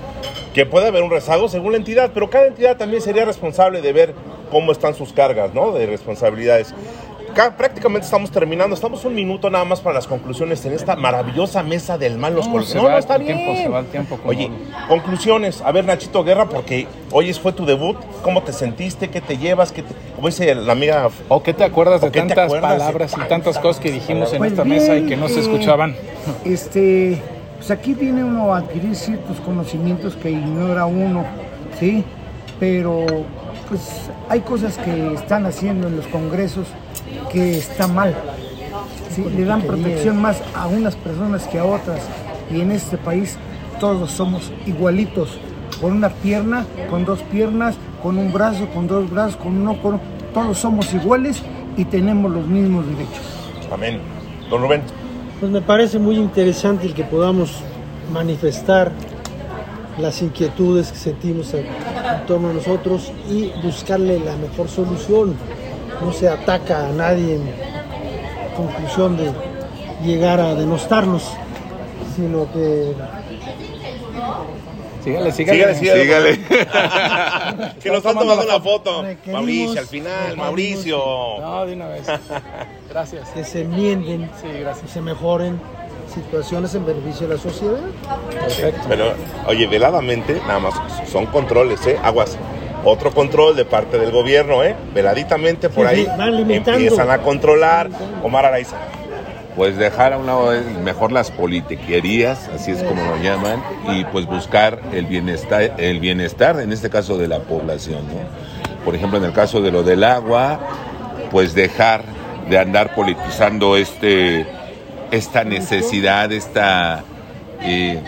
Que 0.55 0.67
puede 0.67 0.89
haber 0.89 1.03
un 1.03 1.11
rezago 1.11 1.49
según 1.49 1.73
la 1.73 1.79
entidad, 1.79 2.11
pero 2.15 2.31
cada 2.31 2.47
entidad 2.47 2.77
también 2.77 3.03
sería 3.03 3.25
responsable 3.25 3.81
de 3.83 3.93
ver 3.93 4.15
cómo 4.51 4.73
están 4.73 4.95
sus 4.95 5.13
cargas, 5.13 5.53
¿no? 5.55 5.73
De 5.73 5.87
responsabilidades. 5.87 6.75
Ca- 7.35 7.57
prácticamente 7.57 8.05
estamos 8.05 8.31
terminando, 8.31 8.75
estamos 8.75 9.05
un 9.05 9.15
minuto 9.15 9.49
nada 9.51 9.65
más 9.65 9.81
para 9.81 9.95
las 9.95 10.07
conclusiones 10.07 10.65
en 10.67 10.73
esta 10.73 10.97
maravillosa 10.97 11.63
mesa 11.63 11.97
del 11.97 12.19
mal 12.19 12.35
los 12.35 12.49
No, 12.49 12.63
se 12.63 12.77
No, 12.77 12.85
va 12.85 12.91
no, 12.93 12.99
está 12.99 13.17
el 13.17 13.23
bien. 13.23 13.37
tiempo, 13.39 13.63
se 13.63 13.69
va 13.69 13.79
el 13.81 13.87
tiempo 13.87 14.17
como- 14.17 14.31
Oye, 14.31 14.51
conclusiones. 14.89 15.63
A 15.63 15.71
ver, 15.73 15.85
Nachito 15.85 16.25
Guerra, 16.25 16.47
porque 16.49 16.87
hoy 17.13 17.33
fue 17.35 17.53
tu 17.53 17.65
debut. 17.65 17.97
¿Cómo 18.23 18.43
te 18.43 18.53
sentiste? 18.53 19.09
¿Qué 19.09 19.21
te 19.21 19.39
llevas? 19.39 19.71
¿Qué 19.73 19.83
te- 19.83 19.95
Como 20.17 20.27
dice 20.29 20.55
la 20.55 20.73
amiga 20.73 21.09
¿O 21.29 21.43
qué 21.43 21.55
te 21.55 21.65
acuerdas 21.65 22.01
de 22.01 22.09
¿O 22.09 22.13
qué 22.13 22.21
te 22.23 22.27
tantas 22.29 22.45
acuerdas? 22.47 22.73
palabras 22.73 23.15
y 23.17 23.29
tantas 23.29 23.59
cosas 23.59 23.81
que 23.81 23.91
dijimos 23.93 24.33
en 24.33 24.39
Pues 24.39 24.51
esta 24.53 24.65
bien, 24.65 24.77
mesa 24.79 24.97
y 24.97 25.07
que 25.07 25.17
no 25.17 25.29
se 25.29 25.37
eh, 25.39 25.43
escuchaban? 25.43 25.95
Este, 26.45 27.23
pues 27.59 27.71
aquí 27.71 27.95
viene 27.95 28.25
uno 28.25 28.53
a 28.55 28.59
adquirir 28.59 28.95
ciertos 28.97 29.39
conocimientos 29.41 30.17
que 30.17 30.31
ignora 30.31 30.85
uno, 30.87 31.25
¿sí? 31.79 32.05
Pero 32.59 33.07
pues 33.69 34.11
hay 34.29 34.41
cosas 34.41 34.77
que 34.79 35.15
están 35.15 35.47
haciendo 35.47 35.87
en 35.87 35.97
los 35.97 36.07
congresos 36.09 36.67
que 37.33 37.59
está 37.59 37.87
mal. 37.87 38.15
¿sí? 39.15 39.25
Le 39.25 39.45
dan 39.45 39.63
protección 39.63 40.21
más 40.21 40.43
a 40.55 40.67
unas 40.67 40.97
personas 40.97 41.47
que 41.47 41.59
a 41.59 41.65
otras. 41.65 42.01
Y 42.51 42.61
en 42.61 42.73
este 42.73 42.97
país 42.97 43.37
todos 43.79 44.11
somos 44.11 44.53
igualitos. 44.67 45.39
Con 45.81 45.93
una 45.93 46.11
pierna, 46.11 46.67
con 46.91 47.05
dos 47.05 47.21
piernas, 47.31 47.77
con 48.03 48.19
un 48.19 48.33
brazo, 48.33 48.69
con 48.75 48.87
dos 48.87 49.09
brazos, 49.11 49.37
con 49.37 49.57
uno, 49.57 49.81
con 49.81 50.01
todos 50.35 50.59
somos 50.59 50.93
iguales 50.93 51.43
y 51.77 51.85
tenemos 51.85 52.31
los 52.31 52.47
mismos 52.47 52.87
derechos. 52.87 53.23
Amén. 53.73 54.01
Don 54.51 54.63
Rubén. 54.63 54.83
Pues 55.39 55.51
me 55.51 55.63
parece 55.63 55.99
muy 55.99 56.17
interesante 56.17 56.87
el 56.87 56.95
que 56.95 57.05
podamos 57.05 57.63
manifestar 58.13 58.93
las 59.99 60.21
inquietudes 60.23 60.93
que 60.93 60.99
sentimos 60.99 61.55
en, 61.55 61.67
en 61.67 62.27
torno 62.27 62.51
a 62.51 62.53
nosotros 62.53 63.13
y 63.29 63.51
buscarle 63.63 64.19
la 64.21 64.37
mejor 64.37 64.69
solución. 64.69 65.35
No 66.03 66.13
se 66.13 66.29
ataca 66.29 66.87
a 66.89 66.93
nadie 66.93 67.35
en 67.37 67.51
conclusión 68.57 69.17
de 69.17 69.31
llegar 70.05 70.41
a 70.41 70.55
denostarnos, 70.55 71.31
sino 72.17 72.51
que 72.53 72.95
Sígale, 75.05 75.33
sígale. 75.33 75.75
Sígale, 75.75 76.03
sígale. 76.05 76.35
Sígale. 76.35 77.75
Que 77.83 77.89
nos 77.89 77.99
están 77.99 78.19
tomando 78.19 78.45
una 78.45 78.61
foto. 78.61 79.03
Mauricio, 79.27 79.81
al 79.81 79.87
final, 79.87 80.37
Mauricio. 80.37 80.99
No, 81.41 81.65
de 81.67 81.73
una 81.73 81.89
vez. 81.89 82.07
Gracias. 82.91 83.31
que 83.31 83.45
se 83.45 83.63
enmienden, 83.63 84.31
Sí, 84.43 84.49
que 84.49 84.61
gracias. 84.61 84.91
se 84.91 85.01
mejoren 85.01 85.59
situaciones 86.13 86.75
en 86.75 86.85
beneficio 86.85 87.29
de 87.29 87.37
la 87.37 87.41
sociedad. 87.41 87.79
Perfecto. 88.31 88.81
Pero, 88.89 89.13
oye, 89.47 89.67
veladamente, 89.69 90.41
nada 90.47 90.59
más, 90.59 90.75
son 91.09 91.27
controles, 91.27 91.87
¿eh? 91.87 91.99
Aguas. 92.03 92.37
Otro 92.85 93.13
control 93.13 93.57
de 93.57 93.65
parte 93.65 93.99
del 93.99 94.11
gobierno, 94.11 94.63
¿eh? 94.65 94.75
Veladitamente 94.95 95.69
por 95.69 95.89
Sí, 95.91 96.07
ahí 96.07 96.43
empiezan 96.49 97.11
a 97.11 97.19
controlar. 97.19 97.91
Omar 98.23 98.47
Araiza. 98.47 98.77
Pues 99.57 99.77
dejar 99.77 100.13
a 100.13 100.19
un 100.19 100.27
lado 100.27 100.53
mejor 100.83 101.13
las 101.13 101.31
politiquerías, 101.31 102.49
así 102.49 102.71
es 102.71 102.83
como 102.83 103.05
lo 103.05 103.17
llaman, 103.23 103.63
y 103.89 104.05
pues 104.05 104.25
buscar 104.27 104.81
el 104.93 105.07
bienestar, 105.07 105.75
el 105.77 105.99
bienestar 106.01 106.61
en 106.61 106.73
este 106.73 106.89
caso 106.89 107.19
de 107.19 107.29
la 107.29 107.41
población, 107.41 108.07
¿no? 108.07 108.85
Por 108.85 108.95
ejemplo, 108.95 109.19
en 109.19 109.25
el 109.25 109.33
caso 109.33 109.61
de 109.61 109.71
lo 109.71 109.83
del 109.83 110.05
agua, 110.05 110.61
pues 111.31 111.55
dejar 111.55 112.05
de 112.49 112.59
andar 112.59 112.95
politizando 112.95 113.77
este, 113.77 114.47
esta 115.11 115.45
necesidad, 115.45 116.33
esta, 116.33 117.05
eh, 117.63 118.01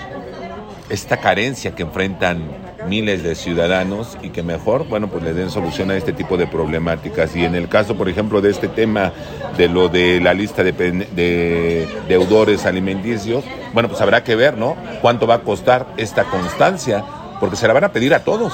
esta 0.88 1.18
carencia 1.18 1.74
que 1.74 1.82
enfrentan 1.82 2.61
miles 2.88 3.22
de 3.22 3.34
ciudadanos 3.34 4.18
y 4.22 4.30
que 4.30 4.42
mejor, 4.42 4.86
bueno, 4.88 5.08
pues 5.08 5.22
le 5.24 5.32
den 5.32 5.50
solución 5.50 5.90
a 5.90 5.96
este 5.96 6.12
tipo 6.12 6.36
de 6.36 6.46
problemáticas. 6.46 7.34
Y 7.36 7.44
en 7.44 7.54
el 7.54 7.68
caso, 7.68 7.96
por 7.96 8.08
ejemplo, 8.08 8.40
de 8.40 8.50
este 8.50 8.68
tema 8.68 9.12
de 9.56 9.68
lo 9.68 9.88
de 9.88 10.20
la 10.20 10.34
lista 10.34 10.62
de, 10.62 10.72
de 10.72 11.88
deudores 12.08 12.66
alimenticios, 12.66 13.44
bueno, 13.72 13.88
pues 13.88 14.00
habrá 14.00 14.24
que 14.24 14.36
ver, 14.36 14.56
¿no? 14.56 14.76
Cuánto 15.00 15.26
va 15.26 15.36
a 15.36 15.42
costar 15.42 15.86
esta 15.96 16.24
constancia, 16.24 17.04
porque 17.40 17.56
se 17.56 17.66
la 17.66 17.72
van 17.72 17.84
a 17.84 17.92
pedir 17.92 18.14
a 18.14 18.24
todos. 18.24 18.52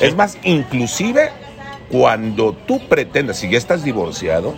Es 0.00 0.16
más, 0.16 0.38
inclusive 0.42 1.30
cuando 1.90 2.52
tú 2.52 2.80
pretendas, 2.88 3.38
si 3.38 3.48
ya 3.48 3.58
estás 3.58 3.84
divorciado, 3.84 4.54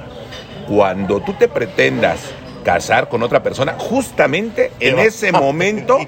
cuando 0.68 1.20
tú 1.20 1.35
te 1.35 1.49
pretendas 1.49 2.20
casar 2.66 3.09
con 3.09 3.22
otra 3.22 3.44
persona, 3.44 3.76
justamente 3.79 4.72
en 4.81 4.98
ese 4.98 5.31
momento, 5.31 5.98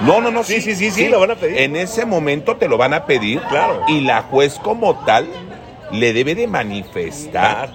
no, 0.00 0.20
no, 0.20 0.32
no, 0.32 0.42
Sí, 0.42 0.60
sí, 0.60 0.74
sí, 0.74 0.90
sí, 0.90 1.06
lo 1.08 1.20
van 1.20 1.30
a 1.30 1.34
pedir. 1.36 1.58
En 1.58 1.76
ese 1.76 2.04
momento 2.06 2.56
te 2.56 2.68
lo 2.68 2.76
van 2.76 2.92
a 2.92 3.06
pedir, 3.06 3.40
Claro. 3.42 3.82
y 3.86 4.00
la 4.00 4.22
juez 4.22 4.58
como 4.60 5.04
tal 5.04 5.28
le 5.92 6.12
debe 6.12 6.34
de 6.34 6.48
manifestar 6.48 7.70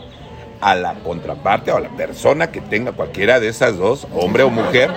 a 0.60 0.76
la 0.76 0.96
contraparte 0.96 1.72
o 1.72 1.78
a 1.78 1.80
la 1.80 1.88
persona 1.90 2.52
que 2.52 2.60
tenga 2.60 2.92
cualquiera 2.92 3.40
de 3.40 3.48
esas 3.48 3.78
dos, 3.78 4.08
hombre 4.14 4.44
o 4.44 4.50
mujer, 4.50 4.92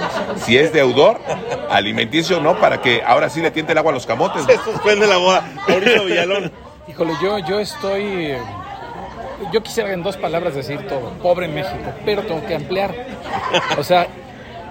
si 0.45 0.59
es 0.59 0.73
deudor, 0.73 1.21
alimenticio 1.71 2.39
o 2.39 2.41
no, 2.41 2.59
para 2.59 2.81
que 2.83 3.01
ahora 3.07 3.31
sí 3.31 3.41
le 3.41 3.53
tiente 3.53 3.71
el 3.73 3.79
agua 3.79 3.93
a 3.93 3.95
los 3.95 4.07
camotes. 4.07 4.45
Se 4.45 4.59
suspende 4.59 5.07
la 5.07 5.19
boda. 5.19 5.45
Mauricio 5.69 6.05
Villalón. 6.05 6.51
Híjole, 6.89 7.13
yo, 7.23 7.39
yo 7.39 7.61
estoy. 7.61 8.35
Yo 9.53 9.63
quisiera 9.63 9.93
en 9.93 10.03
dos 10.03 10.17
palabras 10.17 10.55
decir 10.55 10.87
todo. 10.87 11.11
Pobre 11.23 11.49
México, 11.49 11.93
pero 12.05 12.23
tengo 12.23 12.45
que 12.47 12.55
ampliar. 12.55 12.95
O 13.79 13.85
sea, 13.85 14.07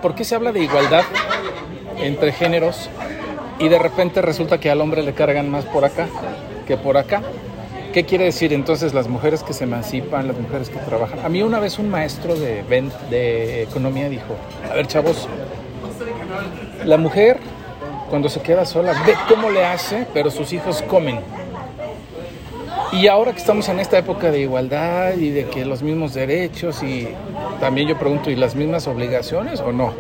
¿por 0.02 0.16
qué 0.16 0.24
se 0.24 0.36
habla 0.36 0.52
de 0.52 0.62
igualdad 0.62 1.04
entre 1.98 2.32
géneros 2.32 2.90
y 3.60 3.70
de 3.70 3.80
repente 3.80 4.22
resulta 4.22 4.60
que 4.60 4.70
al 4.70 4.82
hombre 4.82 5.04
le 5.04 5.14
cargan 5.14 5.50
más 5.50 5.66
por 5.66 5.86
acá 5.86 6.08
que 6.68 6.78
por 6.78 6.98
acá? 6.98 7.22
¿Qué 7.94 8.04
quiere 8.04 8.26
decir 8.26 8.52
entonces 8.52 8.94
las 8.94 9.08
mujeres 9.08 9.42
que 9.42 9.54
se 9.54 9.64
emancipan, 9.64 10.28
las 10.28 10.38
mujeres 10.38 10.70
que 10.70 10.78
trabajan? 10.80 11.20
A 11.24 11.30
mí 11.30 11.42
una 11.42 11.60
vez 11.60 11.80
un 11.80 11.90
maestro 11.90 12.36
de, 12.36 12.64
de 13.10 13.64
economía 13.64 14.10
dijo, 14.10 14.36
a 14.70 14.74
ver 14.74 14.88
chavos, 14.88 15.30
la 16.84 16.98
mujer 16.98 17.40
cuando 18.10 18.28
se 18.28 18.42
queda 18.42 18.66
sola 18.66 18.94
ve 19.06 19.16
cómo 19.30 19.50
le 19.50 19.66
hace, 19.66 20.06
pero 20.14 20.30
sus 20.30 20.52
hijos 20.52 20.82
comen. 20.82 21.20
Y 22.96 23.08
ahora 23.08 23.34
que 23.34 23.40
estamos 23.40 23.68
en 23.68 23.82
esta 23.82 23.98
época 23.98 24.32
de 24.32 24.40
igualdad 24.40 25.18
y 25.18 25.30
de 25.30 25.48
que 25.48 25.66
los 25.66 25.84
mismos 25.84 26.14
derechos 26.14 26.82
y 26.82 27.10
también 27.60 27.90
yo 27.90 28.00
pregunto, 28.00 28.32
¿y 28.32 28.38
las 28.38 28.56
mismas 28.56 28.88
obligaciones 28.88 29.60
o 29.60 29.74
no? 29.74 29.94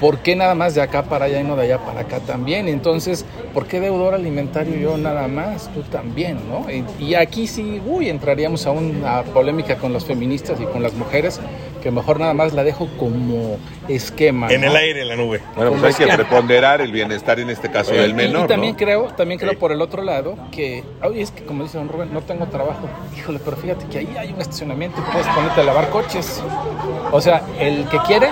¿Por 0.00 0.18
qué 0.18 0.34
nada 0.34 0.54
más 0.54 0.74
de 0.74 0.82
acá 0.82 1.02
para 1.04 1.26
allá 1.26 1.40
y 1.40 1.44
no 1.44 1.56
de 1.56 1.64
allá 1.64 1.78
para 1.78 2.00
acá 2.00 2.20
también? 2.20 2.68
Entonces, 2.68 3.24
¿por 3.54 3.66
qué 3.66 3.80
deudor 3.80 4.14
alimentario 4.14 4.76
yo 4.76 4.96
nada 4.96 5.28
más? 5.28 5.70
Tú 5.74 5.82
también, 5.82 6.38
¿no? 6.48 6.66
Y, 6.70 6.84
y 7.04 7.14
aquí 7.14 7.46
sí, 7.46 7.80
uy, 7.86 8.08
entraríamos 8.08 8.66
a 8.66 8.70
una 8.70 9.22
polémica 9.22 9.76
con 9.76 9.92
los 9.92 10.04
feministas 10.04 10.60
y 10.60 10.64
con 10.64 10.82
las 10.82 10.94
mujeres, 10.94 11.38
que 11.82 11.90
mejor 11.90 12.20
nada 12.20 12.34
más 12.34 12.52
la 12.52 12.62
dejo 12.62 12.88
como 12.98 13.56
esquema. 13.88 14.48
En 14.50 14.60
¿no? 14.62 14.66
el 14.68 14.76
aire, 14.76 15.02
en 15.02 15.08
la 15.08 15.16
nube. 15.16 15.40
Bueno, 15.56 15.72
pues 15.72 15.98
hay 15.98 16.06
que 16.06 16.12
preponderar 16.14 16.80
el 16.82 16.92
bienestar 16.92 17.40
en 17.40 17.48
este 17.50 17.70
caso 17.70 17.92
del 17.92 18.10
Y- 18.10 18.14
menor. 18.14 18.44
y 18.44 18.48
también 18.48 18.72
¿no? 18.72 18.78
creo, 18.78 19.04
también 19.16 19.38
creo 19.40 19.52
Sí. 19.52 19.56
por 19.56 19.72
el 19.72 19.80
otro 19.80 20.02
lado 20.02 20.36
que, 20.52 20.84
oye, 21.02 21.22
es 21.22 21.30
que 21.30 21.42
como 21.44 21.62
dice 21.62 21.78
don 21.78 21.88
Rubén, 21.88 22.12
no 22.12 22.20
tengo 22.22 22.46
trabajo. 22.46 22.86
Híjole, 23.16 23.38
pero 23.44 23.56
fíjate 23.56 23.86
que 23.86 23.98
ahí 23.98 24.14
hay 24.18 24.32
un 24.32 24.40
estacionamiento 24.40 25.00
y 25.00 25.10
puedes 25.12 25.26
ponerte 25.28 25.60
a 25.60 25.64
lavar 25.64 25.88
coches. 25.88 26.42
O 27.12 27.20
sea, 27.20 27.42
el 27.58 27.86
que 27.88 27.98
quiere, 28.06 28.28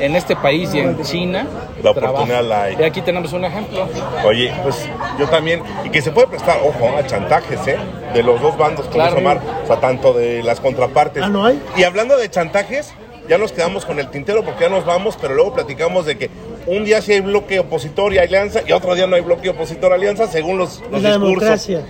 en 0.00 0.16
este 0.16 0.36
país 0.36 0.72
y 0.74 0.80
en 0.80 1.02
China, 1.02 1.46
La 1.82 1.90
oportunidad 1.90 2.42
la 2.44 2.62
hay. 2.64 2.76
Y 2.78 2.82
aquí 2.82 3.00
tenemos 3.02 3.32
un 3.32 3.44
ejemplo. 3.44 3.88
Oye, 4.24 4.52
pues 4.62 4.88
yo 5.18 5.26
también, 5.28 5.62
y 5.84 5.90
que 5.90 6.00
se 6.02 6.10
puede 6.12 6.26
prestar, 6.28 6.58
ojo, 6.64 6.96
a 6.96 7.06
chantajes, 7.06 7.66
¿eh? 7.66 7.76
De 8.12 8.22
los 8.22 8.40
dos 8.40 8.56
bandos, 8.56 8.86
como 8.86 8.96
Claro. 8.96 9.18
Omar, 9.18 9.40
o 9.64 9.66
sea, 9.66 9.80
tanto 9.80 10.12
de 10.12 10.42
las 10.42 10.60
contrapartes. 10.60 11.22
Ah, 11.22 11.28
¿no 11.28 11.44
hay? 11.44 11.60
Y 11.76 11.84
hablando 11.84 12.16
de 12.16 12.28
chantajes, 12.30 12.92
ya 13.28 13.38
nos 13.38 13.52
quedamos 13.52 13.84
con 13.86 13.98
el 13.98 14.08
tintero 14.10 14.44
porque 14.44 14.64
ya 14.64 14.70
nos 14.70 14.84
vamos, 14.84 15.16
pero 15.20 15.34
luego 15.34 15.54
platicamos 15.54 16.06
de 16.06 16.16
que 16.18 16.30
un 16.66 16.84
día 16.84 17.00
sí 17.02 17.12
hay 17.12 17.20
bloque 17.20 17.58
opositor 17.60 18.12
y 18.14 18.18
alianza, 18.18 18.60
y 18.66 18.72
otro 18.72 18.94
día 18.94 19.06
no 19.06 19.16
hay 19.16 19.22
bloque 19.22 19.48
opositor 19.50 19.92
alianza, 19.92 20.26
según 20.28 20.58
los, 20.58 20.80
los 20.90 20.98
Es 20.98 21.02
la 21.02 21.10
discursos. 21.10 21.20
democracia. 21.66 21.80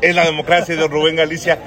Es 0.00 0.14
la 0.16 0.24
democracia 0.24 0.74
de 0.76 0.88
Rubén 0.88 1.14
Galicia. 1.16 1.58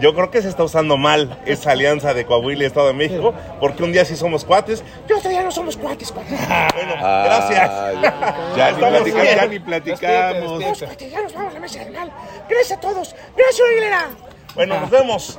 Yo 0.00 0.14
creo 0.14 0.30
que 0.30 0.42
se 0.42 0.48
está 0.48 0.62
usando 0.64 0.96
mal 0.96 1.38
esa 1.46 1.72
alianza 1.72 2.12
de 2.14 2.26
Coahuila 2.26 2.64
y 2.64 2.66
Estado 2.66 2.88
de 2.88 2.92
México, 2.92 3.32
porque 3.60 3.82
un 3.82 3.92
día 3.92 4.04
sí 4.04 4.16
somos 4.16 4.44
cuates 4.44 4.84
y 5.08 5.12
otro 5.12 5.30
día 5.30 5.42
no 5.42 5.50
somos 5.50 5.76
cuates, 5.76 6.12
cuates. 6.12 6.38
Bueno, 6.38 6.94
Ah, 7.02 7.22
gracias. 7.24 8.56
ya, 8.56 8.70
ya 8.70 8.70
ni 8.70 8.78
platicamos, 8.78 9.34
ya 9.36 9.46
ni 9.46 9.58
platicamos. 9.58 10.58
Despídete, 10.58 11.10
Ya 11.10 11.22
nos 11.22 11.32
vamos 11.34 11.50
a 11.50 11.54
la 11.54 11.60
mesa 11.60 11.80
mal. 11.92 12.12
Gracias 12.48 12.78
a 12.78 12.80
todos. 12.80 13.14
Gracias, 13.36 13.68
Aguilera. 13.70 14.08
Bueno, 14.54 14.80
nos 14.80 14.90
vemos. 14.90 15.38